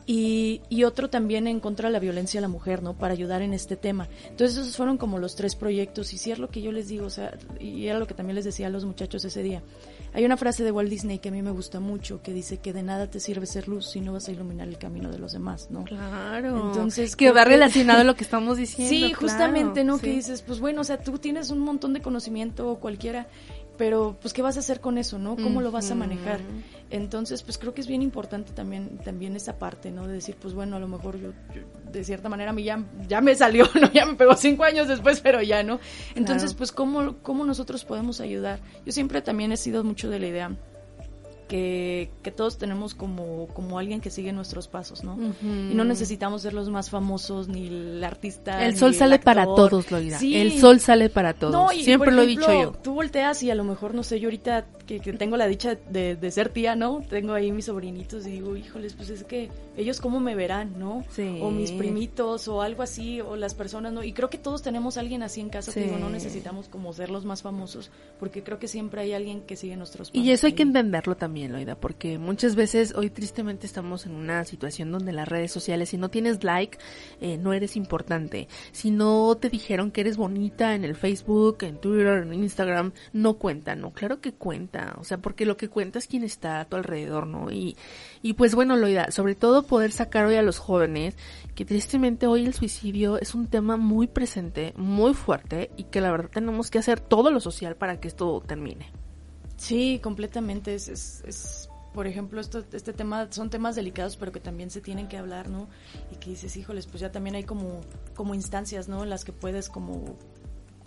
y, 0.06 0.62
y 0.70 0.84
otro 0.84 1.10
también 1.10 1.48
en 1.48 1.60
contra 1.60 1.90
de 1.90 1.94
la 1.94 2.00
violencia 2.00 2.40
a 2.40 2.42
la 2.42 2.48
mujer, 2.48 2.84
¿no? 2.84 2.94
Para 2.98 3.14
ayudar 3.14 3.42
en 3.42 3.54
este 3.54 3.76
tema. 3.76 4.08
Entonces 4.30 4.58
esos 4.58 4.76
fueron 4.78 4.98
como 4.98 5.18
los 5.20 5.36
tres 5.36 5.56
proyectos 5.56 6.14
y 6.14 6.18
si 6.18 6.32
es 6.32 6.40
lo 6.40 6.50
que 6.50 6.62
yo 6.62 6.72
les 6.72 6.88
digo, 6.88 7.06
o 7.06 7.10
sea, 7.10 7.38
y 7.60 7.88
era 7.88 8.00
lo 8.00 8.08
que 8.08 8.14
también 8.14 8.36
les 8.36 8.46
decía 8.46 8.68
a 8.68 8.70
los 8.70 8.86
muchachos 8.86 9.24
ese 9.26 9.44
día. 9.44 9.62
Hay 10.14 10.26
una 10.26 10.38
frase 10.38 10.64
de 10.64 10.72
Walt 10.72 10.90
Disney 10.90 11.20
que 11.22 11.30
a 11.30 11.32
mí 11.32 11.42
me 11.42 11.52
gusta 11.52 11.80
mucho 11.80 12.22
que 12.22 12.34
dice 12.34 12.58
que 12.58 12.74
de 12.74 12.84
nada 12.84 13.08
te 13.08 13.20
sirve 13.20 13.46
ser 13.46 13.68
luz 13.68 13.90
si 13.90 14.02
no 14.02 14.14
vas 14.14 14.28
a 14.28 14.32
iluminar 14.32 14.68
el 14.68 14.78
camino 14.78 15.10
de 15.12 15.20
los 15.20 15.32
demás, 15.34 15.70
¿no? 15.72 15.84
Claro. 15.86 16.68
Entonces, 16.68 17.16
que 17.16 17.32
va 17.32 17.46
relacionado 17.46 18.02
a 18.02 18.04
lo 18.04 18.16
que 18.16 18.24
estamos 18.26 18.58
diciendo. 18.58 18.90
Sí, 18.90 19.02
claro, 19.14 19.20
justamente, 19.22 19.84
¿no? 19.84 20.00
Que 20.00 20.12
dices, 20.12 20.42
pues 20.42 20.60
bueno, 20.60 20.82
o 20.82 20.84
sea, 20.84 20.98
tú 21.00 21.18
tienes 21.20 21.50
un 21.52 21.60
montón 21.60 21.94
de 21.94 22.02
conocimiento 22.02 22.70
o 22.70 22.80
cualquiera, 22.80 23.28
pero 23.78 24.18
pues 24.22 24.34
qué 24.34 24.42
vas 24.42 24.58
a 24.58 24.60
hacer 24.60 24.80
con 24.82 24.98
eso, 24.98 25.18
¿no? 25.18 25.36
¿Cómo 25.38 25.62
lo 25.62 25.72
vas 25.72 25.90
a 25.92 25.96
manejar? 25.96 26.40
Entonces, 26.90 27.42
pues 27.42 27.58
creo 27.58 27.74
que 27.74 27.82
es 27.82 27.88
bien 27.88 28.02
importante 28.02 28.52
también 28.52 28.98
también 29.00 29.36
esa 29.36 29.58
parte, 29.58 29.92
¿no? 29.92 30.08
De 30.08 30.14
decir, 30.14 30.36
pues 30.40 30.54
bueno, 30.54 30.76
a 30.76 30.80
lo 30.80 30.88
mejor 30.88 31.18
yo, 31.20 31.32
yo, 31.56 31.62
de 31.92 32.04
cierta 32.04 32.30
manera 32.30 32.52
a 32.52 32.54
mí 32.54 32.64
ya, 32.64 32.84
ya 33.08 33.22
me 33.22 33.34
salió, 33.34 33.66
¿no? 33.82 33.92
Ya 33.92 34.06
me 34.06 34.16
pegó 34.16 34.36
cinco 34.36 34.66
años 34.66 34.88
después, 34.88 35.22
pero 35.22 35.42
ya, 35.42 35.64
¿no? 35.64 35.80
Entonces, 36.16 36.52
Claro. 36.52 36.58
pues 36.58 36.72
¿cómo, 36.72 37.18
cómo 37.24 37.46
nosotros 37.46 37.86
podemos 37.86 38.20
ayudar. 38.22 38.60
Yo 38.86 38.92
siempre 38.92 39.22
también 39.22 39.52
he 39.52 39.58
sido 39.58 39.84
mucho 39.84 40.10
de 40.10 40.20
la 40.20 40.28
idea 40.28 40.52
que, 41.52 42.10
que 42.24 42.32
todos 42.32 42.58
tenemos 42.58 42.96
como, 42.96 43.48
como 43.48 43.78
alguien 43.78 44.00
que 44.00 44.10
sigue 44.10 44.32
nuestros 44.32 44.70
pasos, 44.70 45.04
¿no? 45.04 45.18
Y 45.44 45.76
no 45.76 45.84
necesitamos 45.84 46.44
ser 46.44 46.54
los 46.54 46.70
más 46.70 46.90
famosos, 46.90 47.50
ni 47.50 47.68
el 47.68 48.02
artista. 48.06 48.64
El 48.64 48.72
ni 48.72 48.80
sol 48.80 48.96
sale 48.96 49.20
para 49.20 49.44
todos, 49.44 49.92
Loida. 49.92 50.18
Sí. 50.18 50.38
El 50.38 50.62
sol 50.62 50.80
sale 50.80 51.10
para 51.10 51.34
todos. 51.34 51.52
No, 51.52 51.74
y, 51.74 51.84
Siempre 51.84 52.14
lo 52.14 52.22
he 52.22 52.28
dicho 52.28 52.50
yo. 52.54 52.72
Tú 52.82 52.94
volteas 52.94 53.44
y 53.44 53.52
a 53.52 53.56
lo 53.56 53.66
mejor, 53.66 53.94
no 53.94 54.02
sé, 54.04 54.22
yo 54.22 54.28
ahorita 54.28 54.66
que, 54.86 55.02
que 55.02 55.12
tengo 55.12 55.36
la 55.36 55.48
dicha 55.48 55.76
de, 55.76 56.16
de 56.16 56.32
ser 56.32 56.48
tía, 56.50 56.76
¿no? 56.78 57.02
Tengo 57.10 57.34
ahí 57.34 57.52
mis 57.52 57.66
sobrinitos 57.66 58.26
y 58.28 58.32
digo, 58.32 58.56
híjoles, 58.56 58.94
pues 58.94 59.10
es 59.10 59.26
que 59.26 59.50
ellos 59.76 60.00
cómo 60.00 60.22
me 60.22 60.36
verán, 60.36 60.80
¿no? 60.80 61.04
Sí. 61.10 61.40
O 61.42 61.52
mis 61.52 61.72
primitos 61.74 62.48
o 62.48 62.62
algo 62.62 62.84
así, 62.84 63.20
o 63.20 63.36
las 63.36 63.56
personas, 63.56 63.92
¿no? 63.92 64.04
Y 64.04 64.14
creo 64.14 64.30
que 64.30 64.38
todos 64.38 64.62
tenemos 64.62 64.96
a 64.96 65.02
alguien 65.02 65.22
así 65.24 65.42
en 65.42 65.50
casa, 65.50 65.74
Sí. 65.74 65.82
digo, 65.82 65.98
no 65.98 66.10
necesitamos 66.10 66.70
como 66.70 66.94
ser 66.94 67.10
los 67.10 67.26
más 67.26 67.42
famosos, 67.42 67.92
porque 68.20 68.42
creo 68.42 68.58
que 68.58 68.70
siempre 68.70 69.02
hay 69.02 69.14
alguien 69.14 69.42
que 69.42 69.58
sigue 69.58 69.76
nuestros 69.76 70.12
pasos. 70.12 70.26
Y 70.26 70.32
eso 70.32 70.48
hay 70.48 70.54
que 70.54 70.64
entenderlo 70.64 71.18
también, 71.18 71.41
Loida, 71.48 71.76
porque 71.76 72.18
muchas 72.18 72.56
veces 72.56 72.94
hoy 72.96 73.10
tristemente 73.10 73.66
estamos 73.66 74.06
en 74.06 74.16
una 74.16 74.44
situación 74.46 74.92
donde 74.92 75.12
las 75.12 75.28
redes 75.28 75.52
sociales, 75.52 75.90
si 75.90 75.98
no 75.98 76.10
tienes 76.10 76.44
like, 76.44 76.78
eh, 77.20 77.38
no 77.38 77.54
eres 77.54 77.76
importante. 77.76 78.48
Si 78.72 78.92
no 78.92 79.36
te 79.40 79.50
dijeron 79.50 79.92
que 79.92 80.02
eres 80.02 80.18
bonita 80.18 80.76
en 80.76 80.84
el 80.84 80.96
Facebook, 80.96 81.58
en 81.62 81.78
Twitter, 81.80 82.24
en 82.24 82.34
Instagram, 82.34 82.92
no 83.14 83.36
cuenta, 83.36 83.76
¿no? 83.76 83.92
Claro 83.92 84.22
que 84.22 84.34
cuenta, 84.34 84.96
o 85.00 85.04
sea, 85.04 85.18
porque 85.18 85.46
lo 85.46 85.58
que 85.58 85.70
cuenta 85.70 86.00
es 86.00 86.08
quién 86.08 86.24
está 86.24 86.60
a 86.60 86.66
tu 86.66 86.78
alrededor, 86.78 87.28
¿no? 87.28 87.52
Y, 87.52 87.76
y 88.22 88.34
pues 88.34 88.56
bueno, 88.56 88.76
Loida, 88.76 89.12
sobre 89.12 89.36
todo 89.36 89.64
poder 89.64 89.92
sacar 89.92 90.26
hoy 90.26 90.36
a 90.36 90.42
los 90.42 90.60
jóvenes, 90.60 91.16
que 91.56 91.66
tristemente 91.66 92.28
hoy 92.28 92.46
el 92.46 92.54
suicidio 92.54 93.20
es 93.20 93.36
un 93.36 93.48
tema 93.48 93.78
muy 93.78 94.08
presente, 94.08 94.74
muy 94.78 95.14
fuerte, 95.14 95.72
y 95.78 95.86
que 95.86 96.02
la 96.02 96.12
verdad 96.12 96.30
tenemos 96.34 96.72
que 96.72 96.80
hacer 96.80 97.00
todo 97.00 97.32
lo 97.32 97.40
social 97.40 97.76
para 97.76 98.00
que 98.00 98.08
esto 98.08 98.44
termine. 98.46 98.92
Sí, 99.62 100.00
completamente. 100.02 100.74
Es, 100.74 100.88
es, 100.88 101.24
es, 101.24 101.70
por 101.94 102.08
ejemplo, 102.08 102.42
esto, 102.42 102.66
este 102.72 102.94
tema 102.94 103.28
son 103.30 103.52
temas 103.52 103.76
delicados, 103.76 104.18
pero 104.18 104.32
que 104.32 104.40
también 104.40 104.72
se 104.72 104.82
tienen 104.82 105.08
que 105.08 105.18
hablar, 105.18 105.50
¿no? 105.50 105.70
Y 106.12 106.16
que 106.16 106.32
dices, 106.32 106.58
híjoles, 106.58 106.88
pues 106.88 107.00
ya 107.00 107.12
también 107.12 107.36
hay 107.36 107.44
como, 107.44 107.80
como 108.16 108.34
instancias, 108.34 108.88
¿no? 108.88 109.04
En 109.04 109.12
las 109.12 109.24
que 109.24 109.34
puedes 109.34 109.70
como, 109.70 110.18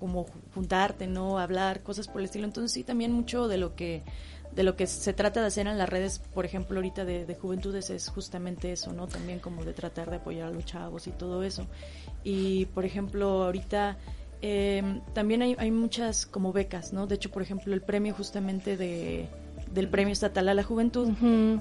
como 0.00 0.26
juntarte, 0.57 1.07
¿no? 1.07 1.38
Hablar, 1.38 1.85
cosas 1.85 2.09
por 2.09 2.21
el 2.21 2.25
estilo. 2.25 2.47
Entonces 2.47 2.73
sí, 2.73 2.83
también 2.83 3.12
mucho 3.12 3.47
de 3.47 3.59
lo 3.59 3.76
que 3.76 4.02
de 4.50 4.62
lo 4.62 4.76
que 4.76 4.87
se 4.87 5.12
trata 5.12 5.40
de 5.40 5.49
hacer 5.49 5.66
en 5.66 5.78
las 5.78 5.88
redes, 5.88 6.21
por 6.21 6.45
ejemplo, 6.45 6.78
ahorita 6.78 7.04
de, 7.04 7.26
de, 7.26 7.35
juventudes 7.35 7.90
es 7.90 8.09
justamente 8.09 8.71
eso, 8.71 8.93
¿no? 8.93 9.09
También 9.09 9.40
como 9.40 9.64
de 9.64 9.73
tratar 9.73 10.11
de 10.11 10.16
apoyar 10.16 10.49
a 10.49 10.50
los 10.50 10.64
chavos 10.64 11.09
y 11.09 11.11
todo 11.11 11.43
eso. 11.43 11.66
Y, 12.23 12.66
por 12.66 12.85
ejemplo, 12.85 13.45
ahorita 13.45 13.99
eh, 14.46 15.00
también 15.14 15.40
hay, 15.40 15.56
hay 15.58 15.70
muchas 15.70 16.26
como 16.26 16.52
becas, 16.52 16.92
¿no? 16.92 17.06
De 17.06 17.14
hecho, 17.14 17.30
por 17.30 17.40
ejemplo, 17.40 17.72
el 17.72 17.80
premio 17.80 18.12
justamente 18.12 18.76
de 18.76 19.26
del 19.75 19.88
Premio 19.88 20.12
Estatal 20.12 20.49
a 20.49 20.54
la 20.54 20.62
Juventud 20.62 21.09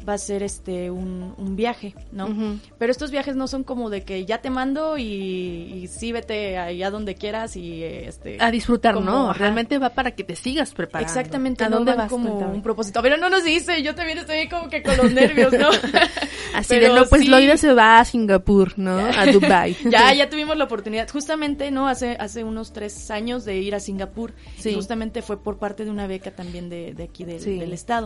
va 0.08 0.14
a 0.14 0.18
ser 0.18 0.44
este 0.44 0.92
un, 0.92 1.34
un 1.38 1.56
viaje, 1.56 1.96
¿no? 2.12 2.60
Pero 2.78 2.92
estos 2.92 3.12
viajes 3.12 3.36
no 3.36 3.48
son 3.48 3.64
como 3.64 3.90
de 3.90 4.04
que 4.04 4.26
ya 4.26 4.40
te 4.40 4.50
mando 4.50 4.98
y, 4.98 5.04
y 5.04 5.88
sí 5.88 6.12
vete 6.12 6.58
allá 6.58 6.92
donde 6.92 7.16
quieras 7.16 7.56
y 7.56 7.84
este 7.84 8.38
a 8.40 8.52
disfrutar, 8.52 9.02
¿no? 9.02 9.34
Realmente 9.34 9.78
va 9.78 9.90
para 9.90 10.12
que 10.12 10.24
te 10.24 10.36
sigas 10.36 10.74
preparando. 10.74 11.12
Exactamente, 11.12 11.64
¿a 11.64 11.70
dónde 11.70 11.94
vas 11.94 12.10
como 12.10 12.38
un 12.38 12.62
propósito? 12.62 13.02
Pero 13.02 13.18
no 13.18 13.30
nos 13.30 13.44
dice, 13.44 13.82
yo 13.82 13.96
también 13.96 14.20
estoy 14.20 14.48
como 14.48 14.70
que 14.70 14.84
con 14.84 14.96
los 14.98 15.12
nervios, 15.12 15.52
¿no? 15.54 15.70
Así 16.54 16.78
de 16.78 16.90
no, 16.90 17.06
pues 17.06 17.28
Loida 17.28 17.58
se 17.58 17.74
va 17.74 18.00
a 18.00 18.06
Singapur, 18.06 18.78
¿no? 18.78 18.98
A 19.00 19.26
Dubai. 19.26 19.76
ya, 19.90 20.14
ya 20.14 20.30
tuvimos 20.30 20.56
la 20.56 20.66
oportunidad, 20.66 21.10
justamente, 21.10 21.72
¿no? 21.72 21.88
Hace 21.88 22.16
hace 22.20 22.44
unos 22.44 22.74
tres 22.74 23.10
años 23.10 23.44
de 23.46 23.58
ir 23.58 23.74
a 23.74 23.80
Singapur. 23.80 24.34
Sí. 24.58 24.74
justamente 24.76 25.22
fue 25.22 25.42
por 25.42 25.58
parte 25.58 25.84
de 25.84 25.92
una 25.92 26.08
beca 26.08 26.32
también 26.32 26.70
de, 26.70 26.94
de 26.94 27.04
aquí 27.04 27.24
del, 27.26 27.44
del 27.44 27.74
estado. 27.74 28.03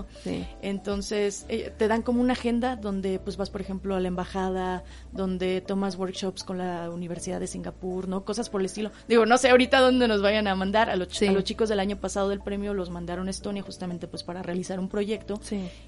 Entonces, 0.62 1.46
eh, 1.50 1.74
te 1.77 1.88
dan 1.88 2.01
como 2.01 2.22
una 2.22 2.34
agenda 2.34 2.75
donde 2.75 3.20
pues 3.20 3.38
vas, 3.38 3.50
por 3.50 3.62
ejemplo, 3.62 3.96
a 3.96 4.00
la 4.00 4.08
embajada, 4.08 4.84
donde 5.12 5.62
tomas 5.62 5.98
workshops 5.98 6.44
con 6.44 6.58
la 6.58 6.89
Universidad 6.89 7.39
de 7.39 7.48
Singapur, 7.48 8.08
¿no? 8.08 8.25
Cosas 8.25 8.50
por 8.50 8.62
el 8.62 8.66
estilo. 8.66 8.92
Digo, 9.08 9.25
no 9.25 9.38
sé 9.38 9.50
ahorita 9.50 9.80
dónde 9.80 10.08
nos 10.08 10.22
vayan 10.22 10.48
a 10.48 10.56
mandar. 10.56 10.89
A, 10.89 10.96
los, 10.96 11.22
los 11.22 11.44
chicos 11.44 11.70
del 11.70 11.80
año 11.80 11.98
pasado 11.98 12.30
del 12.30 12.42
premio 12.42 12.74
los 12.74 12.89
mandaron 12.89 13.27
a 13.27 13.32
Estonia 13.32 13.62
justamente 13.62 14.08
pues 14.08 14.24
para 14.24 14.42
realizar 14.44 14.80
un 14.80 14.89
proyecto 14.89 15.39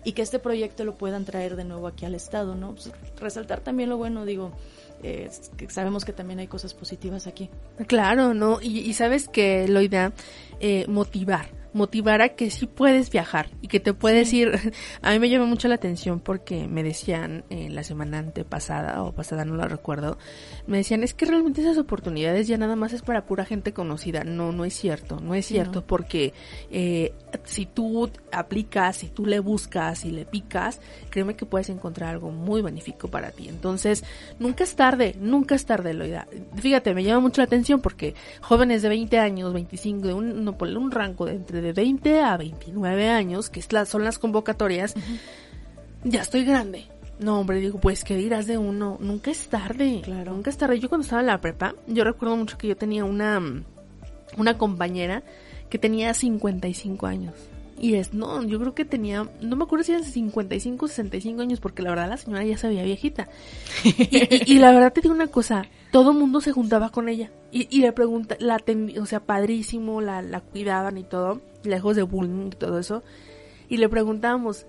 y 0.04 0.14
que 0.14 0.22
este 0.22 0.40
proyecto 0.40 0.84
lo 0.84 0.98
puedan 0.98 1.26
traer 1.26 1.56
de 1.56 1.64
nuevo 1.64 1.88
aquí 1.88 2.06
al 2.06 2.16
Estado, 2.16 2.56
¿no? 2.56 2.74
Pues, 2.74 2.92
resaltar 3.20 3.62
también 3.62 3.90
lo 3.90 3.98
bueno, 3.98 4.26
digo, 4.26 4.52
eh, 5.04 5.30
sabemos 5.70 6.06
que 6.06 6.14
también 6.14 6.40
hay 6.40 6.48
cosas 6.48 6.74
positivas 6.74 7.28
aquí. 7.28 7.50
Claro, 7.88 8.34
¿no? 8.34 8.60
Y, 8.62 8.80
y 8.80 8.94
sabes 8.94 9.28
que, 9.28 9.68
Loida, 9.68 10.14
eh, 10.60 10.86
motivar 10.88 11.60
motivar 11.74 12.22
a 12.22 12.30
que 12.30 12.50
sí 12.50 12.66
puedes 12.66 13.10
viajar 13.10 13.50
y 13.62 13.68
que 13.68 13.80
te 13.80 13.94
puedes 13.94 14.32
ir. 14.34 14.74
A 15.02 15.12
mí 15.12 15.20
me 15.20 15.30
llama 15.30 15.46
mucho 15.46 15.68
la 15.68 15.76
atención 15.76 16.20
porque 16.20 16.68
me 16.68 16.84
decían 16.84 17.44
en 17.50 17.76
la 17.76 17.84
semana 17.84 18.20
antepasada 18.20 19.04
o 19.04 19.12
pasada, 19.14 19.46
no 19.46 19.56
lo 19.56 19.68
recuerdo, 19.68 20.18
me 20.68 20.78
decían, 20.78 21.04
es 21.04 21.14
que 21.14 21.26
realmente 21.26 21.62
esas 21.62 21.78
oportunidades 21.78 22.48
ya 22.48 22.58
nada 22.58 22.76
más 22.76 22.94
es 22.94 23.02
para 23.02 23.26
pura 23.26 23.46
gente 23.46 23.74
conocida. 23.74 24.24
No, 24.24 24.52
no 24.52 24.66
es 24.66 24.74
cierto, 24.74 25.20
no 25.20 25.36
es 25.36 25.46
cierto 25.46 25.86
porque 25.86 26.34
eh, 26.72 27.14
si 27.44 27.66
tú 27.66 28.10
aplicas, 28.32 28.98
si 28.98 29.08
tú 29.08 29.26
le 29.26 29.40
buscas 29.40 30.06
y 30.06 30.12
le 30.12 30.26
picas, 30.26 30.82
créeme 31.10 31.36
que 31.36 31.46
puedes 31.46 31.70
encontrar 31.70 32.10
algo 32.10 32.32
muy 32.32 32.62
benéfico 32.62 33.08
para 33.08 33.32
ti. 33.32 33.48
Entonces, 33.48 34.04
nunca 34.40 34.64
es 34.64 34.76
tarde, 34.90 35.16
nunca 35.20 35.56
es 35.56 35.66
tarde, 35.66 35.94
Loida. 35.94 36.28
Fíjate, 36.56 36.94
me 36.94 37.04
llama 37.04 37.20
mucho 37.20 37.42
la 37.42 37.46
atención 37.46 37.80
porque 37.80 38.16
jóvenes 38.42 38.82
de 38.82 38.90
20 38.90 39.20
años, 39.20 39.54
25, 39.54 40.08
de 40.08 40.14
un, 40.14 40.44
no, 40.44 40.58
un 40.60 40.92
rango 40.92 41.26
de 41.26 41.34
entre 41.34 41.62
de 41.62 41.74
20 41.74 42.22
a 42.22 42.38
29 42.38 43.10
años, 43.10 43.50
que 43.50 43.62
son 43.62 44.04
las 44.04 44.18
convocatorias, 44.18 44.96
ya 46.04 46.22
estoy 46.22 46.44
grande. 46.44 46.86
No, 47.20 47.40
hombre, 47.40 47.60
digo, 47.60 47.80
pues, 47.80 48.04
¿qué 48.04 48.16
dirás 48.16 48.48
de 48.48 48.58
uno? 48.58 48.98
Nunca 49.02 49.30
es 49.30 49.48
tarde. 49.50 50.02
Claro. 50.04 50.34
Nunca 50.34 50.50
es 50.50 50.58
tarde. 50.58 50.80
Yo 50.80 50.88
cuando 50.88 51.04
estaba 51.04 51.22
en 51.22 51.28
la 51.28 51.42
prepa, 51.42 51.76
yo 51.86 52.04
recuerdo 52.06 52.38
mucho 52.38 52.58
que 52.58 52.68
yo 52.68 52.78
tenía 52.78 53.04
una, 53.04 53.42
una 54.38 54.58
compañera 54.58 55.24
que 55.70 55.78
tenía 55.78 56.14
55 56.14 57.06
años. 57.06 57.34
Y 57.80 57.96
es, 57.96 58.14
no, 58.14 58.44
yo 58.44 58.60
creo 58.60 58.76
que 58.76 58.84
tenía, 58.84 59.30
no 59.42 59.56
me 59.56 59.64
acuerdo 59.64 59.86
si 59.86 59.94
eran 59.94 60.04
55 60.04 60.86
o 60.86 60.88
65 60.88 61.42
años, 61.42 61.62
porque 61.62 61.82
la 61.82 61.92
verdad 61.92 62.10
la 62.10 62.18
señora 62.18 62.44
ya 62.44 62.58
se 62.58 62.68
veía 62.68 62.84
viejita. 62.84 63.30
y, 63.86 64.54
y, 64.54 64.60
la 64.60 64.72
verdad 64.72 64.92
te 64.92 65.00
digo 65.00 65.14
una 65.14 65.28
cosa, 65.28 65.66
todo 65.92 66.14
mundo 66.14 66.42
se 66.42 66.52
juntaba 66.52 66.90
con 66.90 67.08
ella. 67.08 67.32
Y, 67.52 67.68
y 67.76 67.82
le 67.82 67.94
pregunta, 67.94 68.36
la 68.40 68.62
o 69.00 69.06
sea, 69.06 69.22
padrísimo, 69.22 70.02
la, 70.02 70.22
la 70.22 70.42
cuidaban 70.42 70.98
y 70.98 71.04
todo, 71.04 71.42
lejos 71.64 71.96
de 71.96 72.04
bullying 72.04 72.48
y 72.48 72.56
todo 72.56 72.80
eso. 72.80 73.02
Y 73.70 73.78
le 73.78 73.88
preguntábamos, 73.88 74.66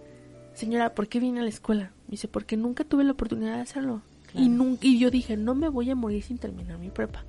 señora, 0.55 0.95
¿por 0.95 1.09
qué 1.09 1.19
viene 1.19 1.41
a 1.41 1.43
la 1.43 1.49
escuela? 1.49 1.93
dice, 2.11 2.29
porque 2.29 2.57
nunca 2.57 2.85
tuve 2.85 3.05
la 3.05 3.13
oportunidad 3.13 3.57
de 3.57 3.63
hacerlo. 3.63 4.03
Y, 4.35 4.49
nunca, 4.49 4.87
y 4.87 4.99
yo 4.99 5.11
dije, 5.11 5.37
no 5.37 5.55
me 5.55 5.69
voy 5.69 5.91
a 5.91 5.95
morir 5.95 6.23
sin 6.23 6.39
terminar 6.39 6.79
mi 6.79 6.91
prepa. 6.91 7.25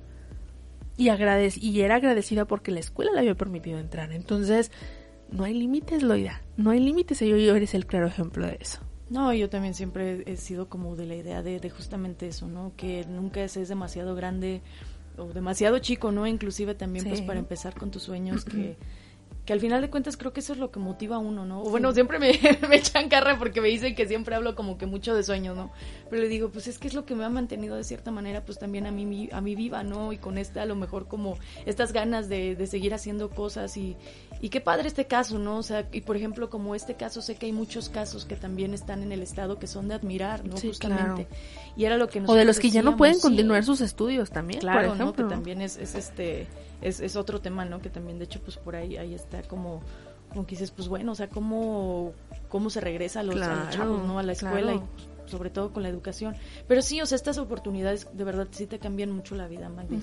Y, 0.96 1.08
agradec 1.08 1.56
y 1.56 1.80
era 1.80 1.96
agradecida 1.96 2.44
porque 2.44 2.70
la 2.70 2.80
escuela 2.80 3.12
le 3.12 3.20
había 3.20 3.34
permitido 3.34 3.78
entrar. 3.78 4.12
Entonces, 4.12 4.70
no 5.32 5.44
hay 5.44 5.54
límites, 5.54 6.02
Loida. 6.02 6.42
No 6.56 6.70
hay 6.70 6.80
límites. 6.80 7.22
Y 7.22 7.28
yo, 7.28 7.36
yo 7.36 7.56
eres 7.56 7.74
el 7.74 7.86
claro 7.86 8.06
ejemplo 8.06 8.46
de 8.46 8.58
eso. 8.60 8.80
No, 9.10 9.32
yo 9.34 9.50
también 9.50 9.74
siempre 9.74 10.22
he 10.26 10.36
sido 10.36 10.68
como 10.68 10.96
de 10.96 11.06
la 11.06 11.14
idea 11.16 11.42
de, 11.42 11.60
de 11.60 11.70
justamente 11.70 12.28
eso, 12.28 12.48
¿no? 12.48 12.72
Que 12.76 13.04
nunca 13.06 13.42
es 13.42 13.68
demasiado 13.68 14.14
grande 14.14 14.62
o 15.18 15.26
demasiado 15.26 15.78
chico, 15.80 16.12
¿no? 16.12 16.26
Inclusive 16.26 16.74
también 16.74 17.04
pues 17.06 17.20
para 17.20 17.38
empezar 17.38 17.74
con 17.74 17.90
tus 17.90 18.04
sueños 18.04 18.44
que 18.44 18.76
que 19.52 19.54
al 19.54 19.60
final 19.60 19.82
de 19.82 19.90
cuentas 19.90 20.16
creo 20.16 20.32
que 20.32 20.40
eso 20.40 20.52
es 20.52 20.58
lo 20.58 20.70
que 20.70 20.78
motiva 20.78 21.16
a 21.16 21.18
uno, 21.18 21.44
¿no? 21.44 21.62
O 21.62 21.70
bueno, 21.70 21.92
siempre 21.92 22.18
me, 22.20 22.38
me, 22.68 22.76
echan 22.76 23.08
carra 23.08 23.38
porque 23.38 23.60
me 23.60 23.68
dicen 23.68 23.94
que 23.94 24.06
siempre 24.06 24.34
hablo 24.34 24.54
como 24.54 24.78
que 24.78 24.86
mucho 24.86 25.14
de 25.14 25.22
sueños, 25.22 25.56
¿no? 25.56 25.72
Pero 26.10 26.22
le 26.22 26.28
digo, 26.28 26.50
pues 26.50 26.68
es 26.68 26.78
que 26.78 26.88
es 26.88 26.94
lo 26.94 27.04
que 27.04 27.14
me 27.14 27.24
ha 27.24 27.28
mantenido 27.28 27.76
de 27.76 27.84
cierta 27.84 28.10
manera, 28.10 28.44
pues 28.44 28.58
también 28.58 28.86
a 28.86 28.90
mí, 28.90 29.28
a 29.32 29.40
mí 29.40 29.54
viva, 29.54 29.82
¿no? 29.82 30.12
Y 30.12 30.18
con 30.18 30.38
esta 30.38 30.62
a 30.62 30.66
lo 30.66 30.76
mejor 30.76 31.08
como 31.08 31.38
estas 31.66 31.92
ganas 31.92 32.28
de, 32.28 32.54
de 32.54 32.66
seguir 32.66 32.94
haciendo 32.94 33.30
cosas 33.30 33.76
y, 33.76 33.96
y 34.40 34.48
qué 34.48 34.60
padre 34.60 34.88
este 34.88 35.06
caso, 35.06 35.38
¿no? 35.38 35.58
O 35.58 35.62
sea, 35.62 35.88
y 35.92 36.02
por 36.02 36.16
ejemplo, 36.16 36.48
como 36.48 36.74
este 36.74 36.94
caso, 36.94 37.22
sé 37.22 37.34
que 37.34 37.46
hay 37.46 37.52
muchos 37.52 37.88
casos 37.88 38.24
que 38.24 38.36
también 38.36 38.74
están 38.74 39.02
en 39.02 39.12
el 39.12 39.22
estado 39.22 39.58
que 39.58 39.66
son 39.66 39.88
de 39.88 39.94
admirar, 39.94 40.44
¿no? 40.46 40.56
Justamente. 40.56 41.26
Y 41.76 41.84
era 41.84 41.96
lo 41.96 42.08
que 42.08 42.22
O 42.26 42.34
de 42.34 42.44
los 42.44 42.58
que 42.58 42.70
ya 42.70 42.82
no 42.82 42.96
pueden 42.96 43.18
continuar 43.20 43.64
sus 43.64 43.80
estudios 43.80 44.30
también, 44.30 44.60
claro, 44.60 44.94
¿no? 44.94 45.12
Que 45.12 45.24
también 45.24 45.60
es, 45.60 45.76
es 45.76 45.94
este 45.94 46.46
es, 46.82 47.00
es 47.00 47.16
otro 47.16 47.40
tema, 47.40 47.64
¿no? 47.64 47.80
Que 47.80 47.90
también, 47.90 48.18
de 48.18 48.24
hecho, 48.24 48.40
pues 48.40 48.56
por 48.56 48.76
ahí, 48.76 48.96
ahí 48.96 49.14
está 49.14 49.42
como, 49.42 49.82
como 50.30 50.46
que 50.46 50.50
dices, 50.50 50.70
pues 50.70 50.88
bueno, 50.88 51.12
o 51.12 51.14
sea, 51.14 51.28
cómo, 51.28 52.12
cómo 52.48 52.70
se 52.70 52.80
regresa 52.80 53.20
a 53.20 53.22
los, 53.22 53.36
chavos, 53.70 54.04
¿no? 54.04 54.18
A 54.18 54.22
la 54.22 54.32
escuela 54.32 54.74
y 54.74 54.80
sobre 55.26 55.50
todo 55.50 55.72
con 55.72 55.82
la 55.82 55.88
educación. 55.88 56.34
Pero 56.68 56.82
sí, 56.82 57.00
o 57.00 57.06
sea, 57.06 57.16
estas 57.16 57.38
oportunidades 57.38 58.08
de 58.12 58.24
verdad 58.24 58.48
sí 58.50 58.66
te 58.66 58.78
cambian 58.78 59.10
mucho 59.10 59.34
la 59.34 59.46
vida, 59.48 59.68
Magdi. 59.68 60.02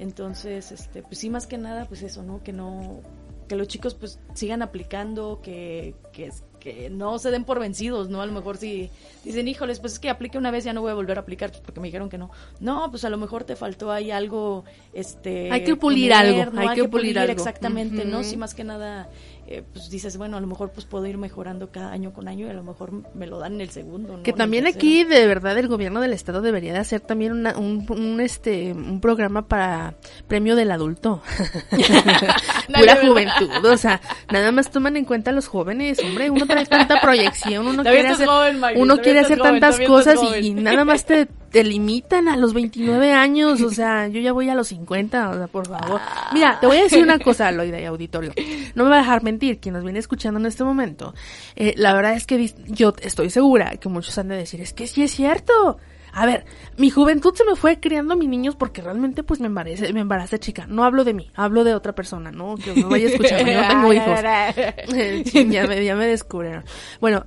Entonces, 0.00 0.72
este, 0.72 1.02
pues 1.02 1.18
sí, 1.18 1.30
más 1.30 1.46
que 1.46 1.58
nada, 1.58 1.84
pues 1.86 2.02
eso, 2.02 2.22
¿no? 2.22 2.42
Que 2.42 2.52
no, 2.52 3.00
que 3.48 3.56
los 3.56 3.68
chicos 3.68 3.94
pues 3.94 4.20
sigan 4.34 4.62
aplicando, 4.62 5.40
que, 5.42 5.94
que, 6.12 6.30
que 6.60 6.90
no 6.90 7.18
se 7.18 7.30
den 7.30 7.44
por 7.44 7.58
vencidos, 7.58 8.08
¿no? 8.08 8.20
A 8.20 8.26
lo 8.26 8.32
mejor 8.32 8.56
si 8.56 8.90
dicen, 9.24 9.48
híjoles, 9.48 9.80
pues 9.80 9.94
es 9.94 9.98
que 9.98 10.10
aplique 10.10 10.38
una 10.38 10.50
vez, 10.50 10.64
ya 10.64 10.72
no 10.72 10.82
voy 10.82 10.90
a 10.90 10.94
volver 10.94 11.18
a 11.18 11.22
aplicar 11.22 11.50
pues, 11.50 11.62
porque 11.62 11.80
me 11.80 11.88
dijeron 11.88 12.08
que 12.08 12.18
no. 12.18 12.30
No, 12.60 12.90
pues 12.90 13.04
a 13.04 13.10
lo 13.10 13.16
mejor 13.16 13.44
te 13.44 13.56
faltó 13.56 13.90
ahí 13.90 14.10
algo, 14.10 14.64
este... 14.92 15.50
Hay 15.50 15.64
que 15.64 15.74
pulir 15.74 16.12
algo, 16.12 16.52
hay, 16.58 16.76
que, 16.76 16.88
pulir, 16.88 17.18
algo. 17.18 17.32
Exactamente, 17.32 18.04
¿no? 18.04 18.22
Sí, 18.22 18.36
más 18.36 18.54
que 18.54 18.62
nada, 18.62 19.08
eh, 19.52 19.64
pues 19.72 19.90
dices, 19.90 20.16
bueno, 20.16 20.36
a 20.36 20.40
lo 20.40 20.46
mejor 20.46 20.70
pues 20.70 20.86
puedo 20.86 21.06
ir 21.06 21.18
mejorando 21.18 21.72
cada 21.72 21.90
año 21.90 22.12
con 22.12 22.28
año 22.28 22.46
y 22.46 22.50
a 22.50 22.52
lo 22.52 22.62
mejor 22.62 22.92
me 23.14 23.26
lo 23.26 23.40
dan 23.40 23.54
en 23.54 23.62
el 23.62 23.70
segundo, 23.70 24.18
¿no? 24.18 24.22
Que 24.22 24.32
también 24.32 24.68
aquí, 24.68 25.02
de 25.02 25.26
verdad, 25.26 25.58
el 25.58 25.66
gobierno 25.66 26.00
del 26.00 26.12
estado 26.12 26.40
debería 26.40 26.72
de 26.72 26.78
hacer 26.78 27.00
también 27.00 27.32
un, 27.32 27.84
un, 27.88 28.20
este, 28.20 28.72
un 28.72 29.00
programa 29.00 29.48
para 29.48 29.94
premio 30.28 30.54
del 30.54 30.70
adulto. 30.70 31.20
Pura 32.68 32.96
juventud, 33.04 33.64
o 33.64 33.76
sea, 33.76 34.00
nada 34.30 34.52
más 34.52 34.70
toman 34.70 34.96
en 34.96 35.04
cuenta 35.04 35.30
a 35.32 35.34
los 35.34 35.48
jóvenes, 35.48 35.98
hombre, 35.98 36.30
uno 36.30 36.46
tanta 36.68 37.00
proyección, 37.00 37.66
uno 37.66 37.82
quiere 37.82 38.08
hacer, 38.08 38.28
uno 38.76 38.98
quiere 38.98 39.20
hacer 39.20 39.38
tantas 39.38 39.80
cosas 39.80 40.18
y, 40.40 40.50
nada 40.52 40.84
más 40.84 41.04
te, 41.04 41.26
te 41.50 41.64
limitan 41.64 42.28
a 42.28 42.36
los 42.36 42.54
29 42.54 43.12
años, 43.12 43.60
o 43.62 43.70
sea, 43.70 44.08
yo 44.08 44.20
ya 44.20 44.32
voy 44.32 44.48
a 44.48 44.54
los 44.54 44.68
50, 44.68 45.30
o 45.30 45.34
sea, 45.34 45.46
por 45.48 45.66
favor. 45.68 46.00
Mira, 46.32 46.58
te 46.60 46.66
voy 46.66 46.78
a 46.78 46.82
decir 46.82 47.02
una 47.02 47.18
cosa, 47.18 47.50
Loida 47.50 47.80
y 47.80 47.84
auditorio. 47.84 48.32
No 48.74 48.84
me 48.84 48.90
va 48.90 48.96
a 48.96 49.00
dejar 49.00 49.22
mentir 49.22 49.58
quien 49.58 49.74
nos 49.74 49.84
viene 49.84 49.98
escuchando 49.98 50.38
en 50.38 50.46
este 50.46 50.64
momento. 50.64 51.14
Eh, 51.56 51.74
la 51.76 51.92
verdad 51.92 52.14
es 52.14 52.26
que 52.26 52.52
yo 52.68 52.94
estoy 53.00 53.30
segura 53.30 53.76
que 53.76 53.88
muchos 53.88 54.16
han 54.18 54.28
de 54.28 54.36
decir, 54.36 54.60
es 54.60 54.72
que 54.72 54.86
sí 54.86 55.02
es 55.02 55.10
cierto. 55.10 55.78
A 56.12 56.26
ver, 56.26 56.44
mi 56.76 56.90
juventud 56.90 57.34
se 57.34 57.44
me 57.44 57.56
fue 57.56 57.80
criando 57.80 58.14
a 58.14 58.16
mis 58.16 58.28
niños 58.28 58.56
porque 58.56 58.82
realmente 58.82 59.22
pues 59.22 59.40
me 59.40 59.46
embaracé, 59.46 59.92
me 59.92 60.00
embaracé 60.00 60.38
chica. 60.38 60.66
No 60.66 60.84
hablo 60.84 61.04
de 61.04 61.14
mí, 61.14 61.30
hablo 61.34 61.64
de 61.64 61.74
otra 61.74 61.94
persona, 61.94 62.30
¿no? 62.30 62.56
Que 62.56 62.72
me 62.74 62.84
vaya 62.84 63.06
a 63.06 63.10
escuchar, 63.10 63.46
yo 63.46 63.60
no 63.60 63.68
tengo 63.68 63.92
hijos. 63.92 64.20
ya, 65.50 65.66
me, 65.66 65.84
ya 65.84 65.94
me 65.96 66.06
descubrieron. 66.06 66.64
Bueno, 67.00 67.26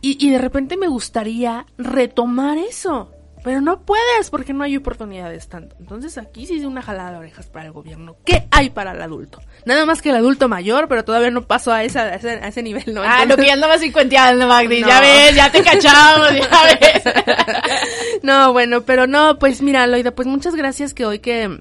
y, 0.00 0.18
y 0.24 0.30
de 0.30 0.38
repente 0.38 0.76
me 0.76 0.88
gustaría 0.88 1.66
retomar 1.78 2.58
eso. 2.58 3.13
Pero 3.44 3.60
no 3.60 3.82
puedes 3.82 4.30
porque 4.30 4.54
no 4.54 4.64
hay 4.64 4.74
oportunidades 4.74 5.48
tanto. 5.48 5.76
Entonces 5.78 6.16
aquí 6.16 6.46
sí 6.46 6.56
es 6.56 6.64
una 6.64 6.80
jalada 6.80 7.12
de 7.12 7.18
orejas 7.18 7.46
para 7.46 7.66
el 7.66 7.72
gobierno. 7.72 8.16
¿Qué 8.24 8.48
hay 8.50 8.70
para 8.70 8.92
el 8.92 9.02
adulto? 9.02 9.38
Nada 9.66 9.84
más 9.84 10.00
que 10.00 10.08
el 10.08 10.16
adulto 10.16 10.48
mayor, 10.48 10.88
pero 10.88 11.04
todavía 11.04 11.30
no 11.30 11.42
pasó 11.42 11.70
a, 11.70 11.84
esa, 11.84 12.04
a, 12.04 12.14
ese, 12.16 12.62
nivel, 12.62 12.94
¿no? 12.94 13.02
ah, 13.04 13.26
lo 13.26 13.36
que 13.36 13.44
ya 13.44 13.52
andaba 13.52 13.76
cincuenteando, 13.76 14.48
Magdi. 14.48 14.80
Ya 14.82 14.98
ves, 14.98 15.34
ya 15.34 15.52
te 15.52 15.62
cachamos, 15.62 16.30
ya 16.32 16.78
ves. 16.80 18.22
no, 18.22 18.54
bueno, 18.54 18.80
pero 18.80 19.06
no, 19.06 19.38
pues 19.38 19.60
mira, 19.60 19.86
Loida, 19.86 20.14
pues 20.14 20.26
muchas 20.26 20.54
gracias 20.54 20.94
que 20.94 21.04
hoy 21.04 21.18
que 21.18 21.60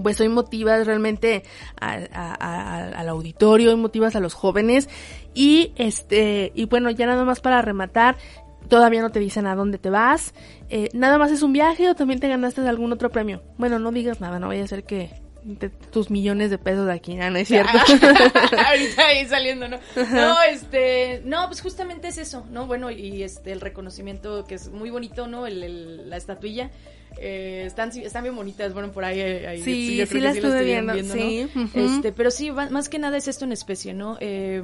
pues 0.00 0.20
hoy 0.20 0.28
motivas 0.28 0.86
realmente 0.86 1.42
al 1.80 3.08
auditorio, 3.08 3.70
hoy 3.70 3.76
motivas 3.76 4.14
a 4.14 4.20
los 4.20 4.34
jóvenes 4.34 4.88
y 5.34 5.72
este 5.74 6.52
y 6.54 6.66
bueno 6.66 6.90
ya 6.90 7.06
nada 7.06 7.24
más 7.24 7.40
para 7.40 7.60
rematar 7.62 8.16
todavía 8.68 9.02
no 9.02 9.10
te 9.10 9.18
dicen 9.18 9.46
a 9.46 9.54
dónde 9.54 9.78
te 9.78 9.90
vas 9.90 10.34
eh, 10.68 10.88
nada 10.92 11.18
más 11.18 11.30
es 11.30 11.42
un 11.42 11.52
viaje 11.52 11.88
o 11.88 11.94
también 11.94 12.20
te 12.20 12.28
ganaste 12.28 12.60
algún 12.68 12.92
otro 12.92 13.10
premio 13.10 13.42
bueno 13.56 13.78
no 13.78 13.92
digas 13.92 14.20
nada 14.20 14.38
no 14.38 14.48
vaya 14.48 14.64
a 14.64 14.68
ser 14.68 14.84
que 14.84 15.10
tus 15.90 16.10
millones 16.10 16.50
de 16.50 16.58
pesos 16.58 16.86
de 16.86 16.92
aquí, 16.92 17.14
¿no? 17.14 17.24
es 17.36 17.48
cierto? 17.48 17.72
Ahorita 17.78 19.06
ahí 19.06 19.26
saliendo, 19.26 19.68
¿no? 19.68 19.78
No, 20.12 20.42
este, 20.42 21.22
no, 21.24 21.46
pues 21.46 21.60
justamente 21.60 22.08
es 22.08 22.18
eso, 22.18 22.44
¿no? 22.50 22.66
Bueno, 22.66 22.90
y 22.90 23.22
este, 23.22 23.52
el 23.52 23.60
reconocimiento 23.60 24.44
que 24.44 24.56
es 24.56 24.68
muy 24.68 24.90
bonito, 24.90 25.26
¿no? 25.26 25.46
El, 25.46 26.08
la 26.08 26.16
estatuilla. 26.16 26.70
Eh, 27.20 27.64
están, 27.66 27.90
están 27.98 28.22
bien 28.22 28.36
bonitas, 28.36 28.74
bueno, 28.74 28.92
por 28.92 29.04
ahí, 29.04 29.20
ahí 29.20 29.62
sí, 29.62 30.06
sí, 30.06 30.20
las 30.20 30.36
estuve 30.36 30.62
viendo, 30.62 30.94
sí. 31.02 31.48
este, 31.74 32.12
pero 32.12 32.30
sí, 32.30 32.52
más 32.52 32.88
que 32.88 32.98
nada 32.98 33.16
es 33.16 33.26
esto 33.26 33.44
en 33.44 33.52
especie, 33.52 33.94
¿no? 33.94 34.18
Eh, 34.20 34.62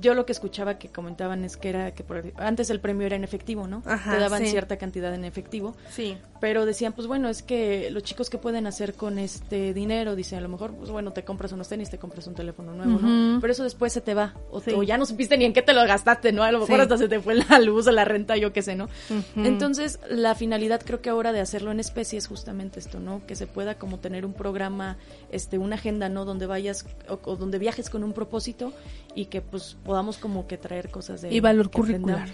yo 0.00 0.14
lo 0.14 0.26
que 0.26 0.32
escuchaba 0.32 0.78
que 0.78 0.88
comentaban 0.88 1.44
es 1.44 1.56
que 1.56 1.68
era 1.68 1.92
que 1.92 2.04
antes 2.36 2.70
el 2.70 2.80
premio 2.80 3.06
era 3.06 3.16
en 3.16 3.24
efectivo, 3.24 3.66
¿no? 3.66 3.82
Te 3.82 4.18
daban 4.18 4.46
cierta 4.46 4.76
cantidad 4.76 5.14
en 5.14 5.24
efectivo. 5.24 5.76
Sí. 5.90 6.18
Pero 6.42 6.66
decían, 6.66 6.92
pues 6.92 7.06
bueno, 7.06 7.28
es 7.28 7.40
que 7.40 7.88
los 7.92 8.02
chicos 8.02 8.28
que 8.28 8.36
pueden 8.36 8.66
hacer 8.66 8.94
con 8.94 9.20
este 9.20 9.72
dinero, 9.72 10.16
dicen, 10.16 10.40
a 10.40 10.42
lo 10.42 10.48
mejor, 10.48 10.74
pues 10.74 10.90
bueno, 10.90 11.12
te 11.12 11.22
compras 11.22 11.52
unos 11.52 11.68
tenis, 11.68 11.88
te 11.88 11.98
compras 11.98 12.26
un 12.26 12.34
teléfono 12.34 12.74
nuevo, 12.74 12.98
¿no? 12.98 13.40
Pero 13.40 13.52
eso 13.52 13.62
después 13.62 13.92
se 13.92 14.00
te 14.00 14.12
va. 14.12 14.34
O, 14.50 14.82
ya 14.82 14.98
no 14.98 15.06
supiste 15.06 15.38
ni 15.38 15.44
en 15.44 15.52
qué 15.52 15.62
te 15.62 15.72
lo 15.72 15.86
gastaste, 15.86 16.32
¿no? 16.32 16.42
A 16.42 16.50
lo 16.50 16.58
mejor 16.58 16.80
hasta 16.80 16.98
se 16.98 17.06
te 17.06 17.20
fue 17.20 17.36
la 17.36 17.60
luz 17.60 17.86
o 17.86 17.92
la 17.92 18.04
renta, 18.04 18.36
yo 18.36 18.52
qué 18.52 18.60
sé, 18.60 18.74
¿no? 18.74 18.88
Entonces, 19.36 20.00
la 20.10 20.34
finalidad 20.34 20.82
creo 20.84 21.00
que 21.00 21.10
ahora 21.10 21.30
de 21.30 21.38
hacerlo 21.38 21.70
en 21.70 21.78
especie 21.78 22.18
es 22.18 22.26
justamente 22.26 22.80
esto, 22.80 22.98
¿no? 22.98 23.24
Que 23.24 23.36
se 23.36 23.46
pueda 23.46 23.78
como 23.78 24.00
tener 24.00 24.26
un 24.26 24.32
programa, 24.32 24.96
este, 25.30 25.58
una 25.58 25.76
agenda, 25.76 26.08
¿no? 26.08 26.24
Donde 26.24 26.46
vayas 26.46 26.86
o 27.08 27.36
donde 27.36 27.60
viajes 27.60 27.88
con 27.88 28.02
un 28.02 28.14
propósito 28.14 28.72
y 29.14 29.26
que 29.26 29.42
pues 29.42 29.76
podamos 29.84 30.18
como 30.18 30.48
que 30.48 30.58
traer 30.58 30.90
cosas 30.90 31.22
de... 31.22 31.32
Y 31.32 31.38
valor 31.38 31.70
curricular. 31.70 32.28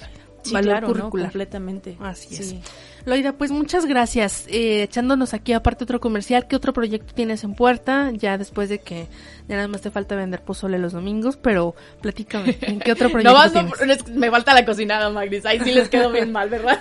Sí, 0.48 0.54
valor 0.54 0.84
curricular. 0.84 1.26
completamente. 1.26 1.96
Así 2.00 2.34
es. 2.34 2.54
Loida, 3.04 3.32
pues 3.32 3.50
muchas 3.50 3.86
gracias. 3.86 4.44
Eh, 4.48 4.82
echándonos 4.82 5.32
aquí 5.32 5.52
aparte 5.52 5.84
otro 5.84 6.00
comercial, 6.00 6.46
¿qué 6.46 6.56
otro 6.56 6.72
proyecto 6.72 7.14
tienes 7.14 7.42
en 7.44 7.54
puerta? 7.54 8.10
Ya 8.12 8.36
después 8.36 8.68
de 8.68 8.80
que 8.80 9.06
ya 9.48 9.56
nada 9.56 9.68
más 9.68 9.80
te 9.80 9.90
falta 9.90 10.14
vender 10.14 10.42
pozole 10.42 10.78
los 10.78 10.92
domingos, 10.92 11.36
pero 11.36 11.74
platícame, 12.02 12.58
¿en 12.60 12.80
qué 12.80 12.92
otro 12.92 13.08
proyecto 13.10 13.32
no, 13.32 13.66
tienes? 13.76 14.08
me 14.08 14.30
falta 14.30 14.52
la 14.52 14.64
cocinada, 14.64 15.08
Magris. 15.10 15.46
Ahí 15.46 15.60
sí 15.60 15.72
les 15.72 15.88
quedó 15.88 16.10
bien 16.10 16.32
mal, 16.32 16.50
¿verdad? 16.50 16.78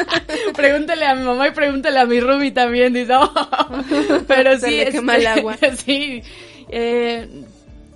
pregúntele 0.54 1.06
a 1.06 1.14
mi 1.14 1.24
mamá 1.24 1.48
y 1.48 1.50
pregúntele 1.50 1.98
a 1.98 2.06
mi 2.06 2.20
Rumi 2.20 2.52
también, 2.52 2.92
dice. 2.92 3.14
pero 4.28 4.58
sí, 4.58 4.80
es 4.80 5.02
mal 5.02 5.26
agua. 5.26 5.56
sí. 5.84 6.22
Eh, 6.68 7.44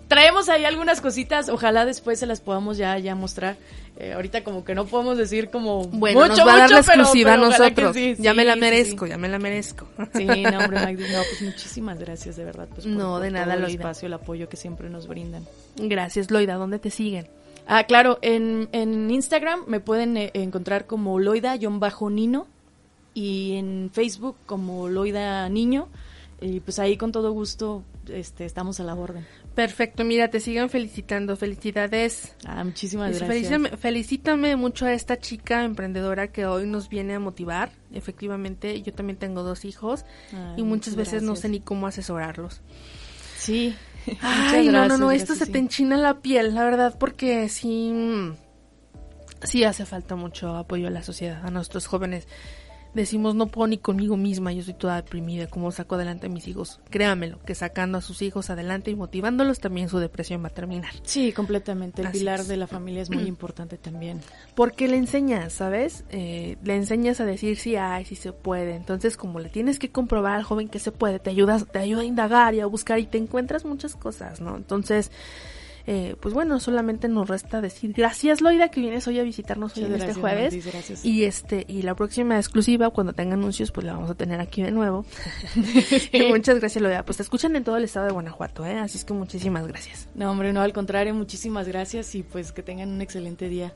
traemos 0.08 0.48
ahí 0.48 0.64
algunas 0.64 1.00
cositas, 1.00 1.48
ojalá 1.48 1.84
después 1.84 2.18
se 2.18 2.26
las 2.26 2.40
podamos 2.40 2.76
ya, 2.78 2.98
ya 2.98 3.14
mostrar. 3.14 3.56
Eh, 4.00 4.12
ahorita 4.12 4.44
como 4.44 4.64
que 4.64 4.74
no 4.74 4.86
podemos 4.86 5.18
decir 5.18 5.50
como 5.50 5.84
bueno, 5.84 6.20
mucho, 6.20 6.36
nos 6.36 6.46
va 6.46 6.54
a 6.54 6.58
dar 6.58 6.70
la 6.70 6.78
exclusiva 6.78 7.34
a 7.34 7.36
nosotros. 7.36 7.96
ya 8.18 8.32
me 8.32 8.44
la 8.44 8.56
merezco, 8.56 9.06
ya 9.06 9.18
me 9.18 9.28
la 9.28 9.38
merezco. 9.38 9.88
Sí, 10.14 10.24
no, 10.24 10.58
hombre, 10.58 10.80
Magdi, 10.84 11.02
no, 11.02 11.18
pues 11.28 11.42
muchísimas 11.42 11.98
gracias 11.98 12.36
de 12.36 12.44
verdad. 12.44 12.68
Pues, 12.72 12.86
no, 12.86 13.18
de 13.20 13.30
nada, 13.30 13.54
el 13.54 13.64
espacio, 13.64 14.06
el 14.06 14.14
apoyo 14.14 14.48
que 14.48 14.56
siempre 14.56 14.88
nos 14.88 15.08
brindan. 15.08 15.44
Gracias, 15.76 16.30
Loida. 16.30 16.54
¿Dónde 16.54 16.78
te 16.78 16.90
siguen? 16.90 17.28
Ah, 17.66 17.84
claro, 17.84 18.18
en, 18.22 18.68
en 18.72 19.10
Instagram 19.10 19.64
me 19.66 19.80
pueden 19.80 20.16
eh, 20.16 20.30
encontrar 20.32 20.86
como 20.86 21.18
Loida-Nino 21.18 22.46
y 23.14 23.56
en 23.56 23.90
Facebook 23.92 24.36
como 24.46 24.88
Loida 24.88 25.48
Niño. 25.48 25.88
Y 26.40 26.60
pues 26.60 26.78
ahí 26.78 26.96
con 26.96 27.10
todo 27.10 27.32
gusto 27.32 27.82
este, 28.08 28.44
estamos 28.44 28.78
a 28.78 28.84
la 28.84 28.94
orden. 28.94 29.26
Perfecto, 29.58 30.04
mira, 30.04 30.28
te 30.28 30.38
siguen 30.38 30.70
felicitando, 30.70 31.34
felicidades. 31.34 32.32
Ah, 32.46 32.62
muchísimas 32.62 33.08
gracias. 33.08 33.28
Felicítame, 33.28 33.76
felicítame, 33.76 34.54
mucho 34.54 34.86
a 34.86 34.92
esta 34.92 35.18
chica 35.18 35.64
emprendedora 35.64 36.28
que 36.28 36.46
hoy 36.46 36.64
nos 36.64 36.88
viene 36.88 37.14
a 37.14 37.18
motivar. 37.18 37.72
Efectivamente, 37.92 38.80
yo 38.82 38.94
también 38.94 39.18
tengo 39.18 39.42
dos 39.42 39.64
hijos 39.64 40.04
y 40.56 40.62
muchas 40.62 40.94
veces 40.94 41.24
no 41.24 41.34
sé 41.34 41.48
ni 41.48 41.58
cómo 41.58 41.88
asesorarlos. 41.88 42.60
Sí. 43.36 43.74
Ay, 44.22 44.68
no, 44.68 44.86
no, 44.86 44.96
no, 44.96 45.10
esto 45.10 45.34
se 45.34 45.46
te 45.46 45.58
enchina 45.58 45.96
la 45.96 46.20
piel, 46.20 46.54
la 46.54 46.62
verdad, 46.62 46.96
porque 46.96 47.48
sí, 47.48 47.92
sí 49.42 49.64
hace 49.64 49.84
falta 49.86 50.14
mucho 50.14 50.54
apoyo 50.54 50.86
a 50.86 50.90
la 50.90 51.02
sociedad, 51.02 51.44
a 51.44 51.50
nuestros 51.50 51.88
jóvenes 51.88 52.28
decimos 52.94 53.34
no 53.34 53.46
puedo 53.46 53.68
ni 53.68 53.78
conmigo 53.78 54.16
misma, 54.16 54.52
yo 54.52 54.60
estoy 54.60 54.74
toda 54.74 54.96
deprimida, 54.96 55.46
¿cómo 55.46 55.70
saco 55.72 55.94
adelante 55.94 56.26
a 56.26 56.28
mis 56.30 56.48
hijos? 56.48 56.80
Créamelo, 56.90 57.38
que 57.44 57.54
sacando 57.54 57.98
a 57.98 58.00
sus 58.00 58.22
hijos 58.22 58.50
adelante 58.50 58.90
y 58.90 58.96
motivándolos 58.96 59.60
también 59.60 59.88
su 59.88 59.98
depresión 59.98 60.42
va 60.42 60.48
a 60.48 60.54
terminar. 60.54 60.92
Sí, 61.02 61.32
completamente. 61.32 62.02
El 62.02 62.10
pilar 62.10 62.44
de 62.44 62.56
la 62.56 62.66
familia 62.66 63.02
es 63.02 63.10
muy 63.10 63.22
importante 63.26 63.78
también. 63.78 64.20
Porque 64.54 64.88
le 64.88 64.96
enseñas, 64.96 65.52
¿sabes? 65.52 66.04
Eh, 66.10 66.56
le 66.64 66.76
enseñas 66.76 67.20
a 67.20 67.24
decir 67.24 67.56
sí 67.56 67.76
hay, 67.76 68.04
sí 68.04 68.16
se 68.16 68.32
puede. 68.32 68.74
Entonces, 68.74 69.16
como 69.16 69.40
le 69.40 69.48
tienes 69.48 69.78
que 69.78 69.90
comprobar 69.90 70.36
al 70.36 70.44
joven 70.44 70.68
que 70.68 70.78
se 70.78 70.92
puede, 70.92 71.18
te 71.18 71.30
ayudas, 71.30 71.66
te 71.66 71.78
ayuda 71.78 72.02
a 72.02 72.04
indagar 72.04 72.54
y 72.54 72.60
a 72.60 72.66
buscar 72.66 72.98
y 72.98 73.06
te 73.06 73.18
encuentras 73.18 73.64
muchas 73.64 73.94
cosas, 73.94 74.40
¿no? 74.40 74.56
Entonces, 74.56 75.10
eh, 75.90 76.16
pues 76.20 76.34
bueno, 76.34 76.60
solamente 76.60 77.08
nos 77.08 77.30
resta 77.30 77.62
decir 77.62 77.94
gracias 77.94 78.42
Loida 78.42 78.68
que 78.68 78.82
vienes 78.82 79.08
hoy 79.08 79.20
a 79.20 79.22
visitarnos 79.22 79.74
hoy 79.74 79.84
en 79.84 79.94
este 79.94 80.12
jueves. 80.12 80.54
y 81.02 81.24
este 81.24 81.64
y 81.66 81.80
la 81.80 81.94
próxima 81.94 82.36
exclusiva 82.36 82.90
cuando 82.90 83.14
tenga 83.14 83.32
anuncios 83.32 83.72
pues 83.72 83.86
la 83.86 83.94
vamos 83.94 84.10
a 84.10 84.14
tener 84.14 84.38
aquí 84.38 84.62
de 84.62 84.70
nuevo. 84.70 85.06
muchas 86.28 86.60
gracias 86.60 86.82
Loida. 86.82 87.06
Pues 87.06 87.16
te 87.16 87.22
escuchan 87.22 87.56
en 87.56 87.64
todo 87.64 87.78
el 87.78 87.84
estado 87.84 88.04
de 88.04 88.12
Guanajuato, 88.12 88.66
¿eh? 88.66 88.78
Así 88.78 88.98
es 88.98 89.06
que 89.06 89.14
muchísimas 89.14 89.66
gracias. 89.66 90.10
No, 90.14 90.30
hombre, 90.30 90.52
no, 90.52 90.60
al 90.60 90.74
contrario, 90.74 91.14
muchísimas 91.14 91.66
gracias 91.66 92.14
y 92.14 92.22
pues 92.22 92.52
que 92.52 92.62
tengan 92.62 92.90
un 92.90 93.00
excelente 93.00 93.48
día. 93.48 93.72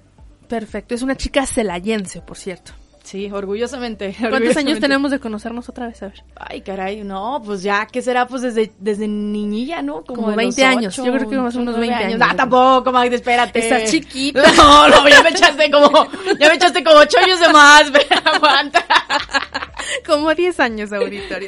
Perfecto, 0.48 0.94
es 0.94 1.00
una 1.00 1.16
chica 1.16 1.46
celayense, 1.46 2.20
por 2.20 2.36
cierto. 2.36 2.72
Sí, 3.02 3.30
orgullosamente. 3.30 4.14
¿Cuántos 4.18 4.56
años 4.56 4.78
tenemos 4.78 5.10
de 5.10 5.18
conocernos 5.18 5.68
otra 5.68 5.88
vez? 5.88 6.02
A 6.02 6.06
ver. 6.08 6.24
Ay, 6.36 6.60
caray, 6.62 7.02
no, 7.02 7.42
pues 7.44 7.62
ya, 7.62 7.86
¿qué 7.86 8.00
será? 8.00 8.26
Pues 8.26 8.42
desde, 8.42 8.72
desde 8.78 9.08
niñilla, 9.08 9.82
¿no? 9.82 10.04
Como, 10.04 10.34
20 10.34 10.64
años. 10.64 10.96
Yo 10.96 11.12
creo 11.12 11.28
que 11.28 11.36
más 11.36 11.54
unos 11.56 11.78
20 11.78 11.94
años. 11.94 12.20
Ah, 12.22 12.34
tampoco, 12.36 12.92
Magda, 12.92 13.16
espérate. 13.16 13.58
Estás 13.58 13.90
chiquita. 13.90 14.42
No, 14.62 14.88
no, 14.88 15.08
ya 15.08 15.22
me 15.22 15.30
echaste 15.30 15.70
como, 15.70 15.90
ya 16.38 16.48
me 16.48 16.54
echaste 16.54 16.84
como 16.84 16.98
8 16.98 17.18
años 17.18 17.40
de 17.40 17.48
más, 17.48 17.84
aguanta. 18.24 18.84
Como 20.06 20.32
10 20.32 20.60
años 20.60 20.92
ahorita. 20.92 21.38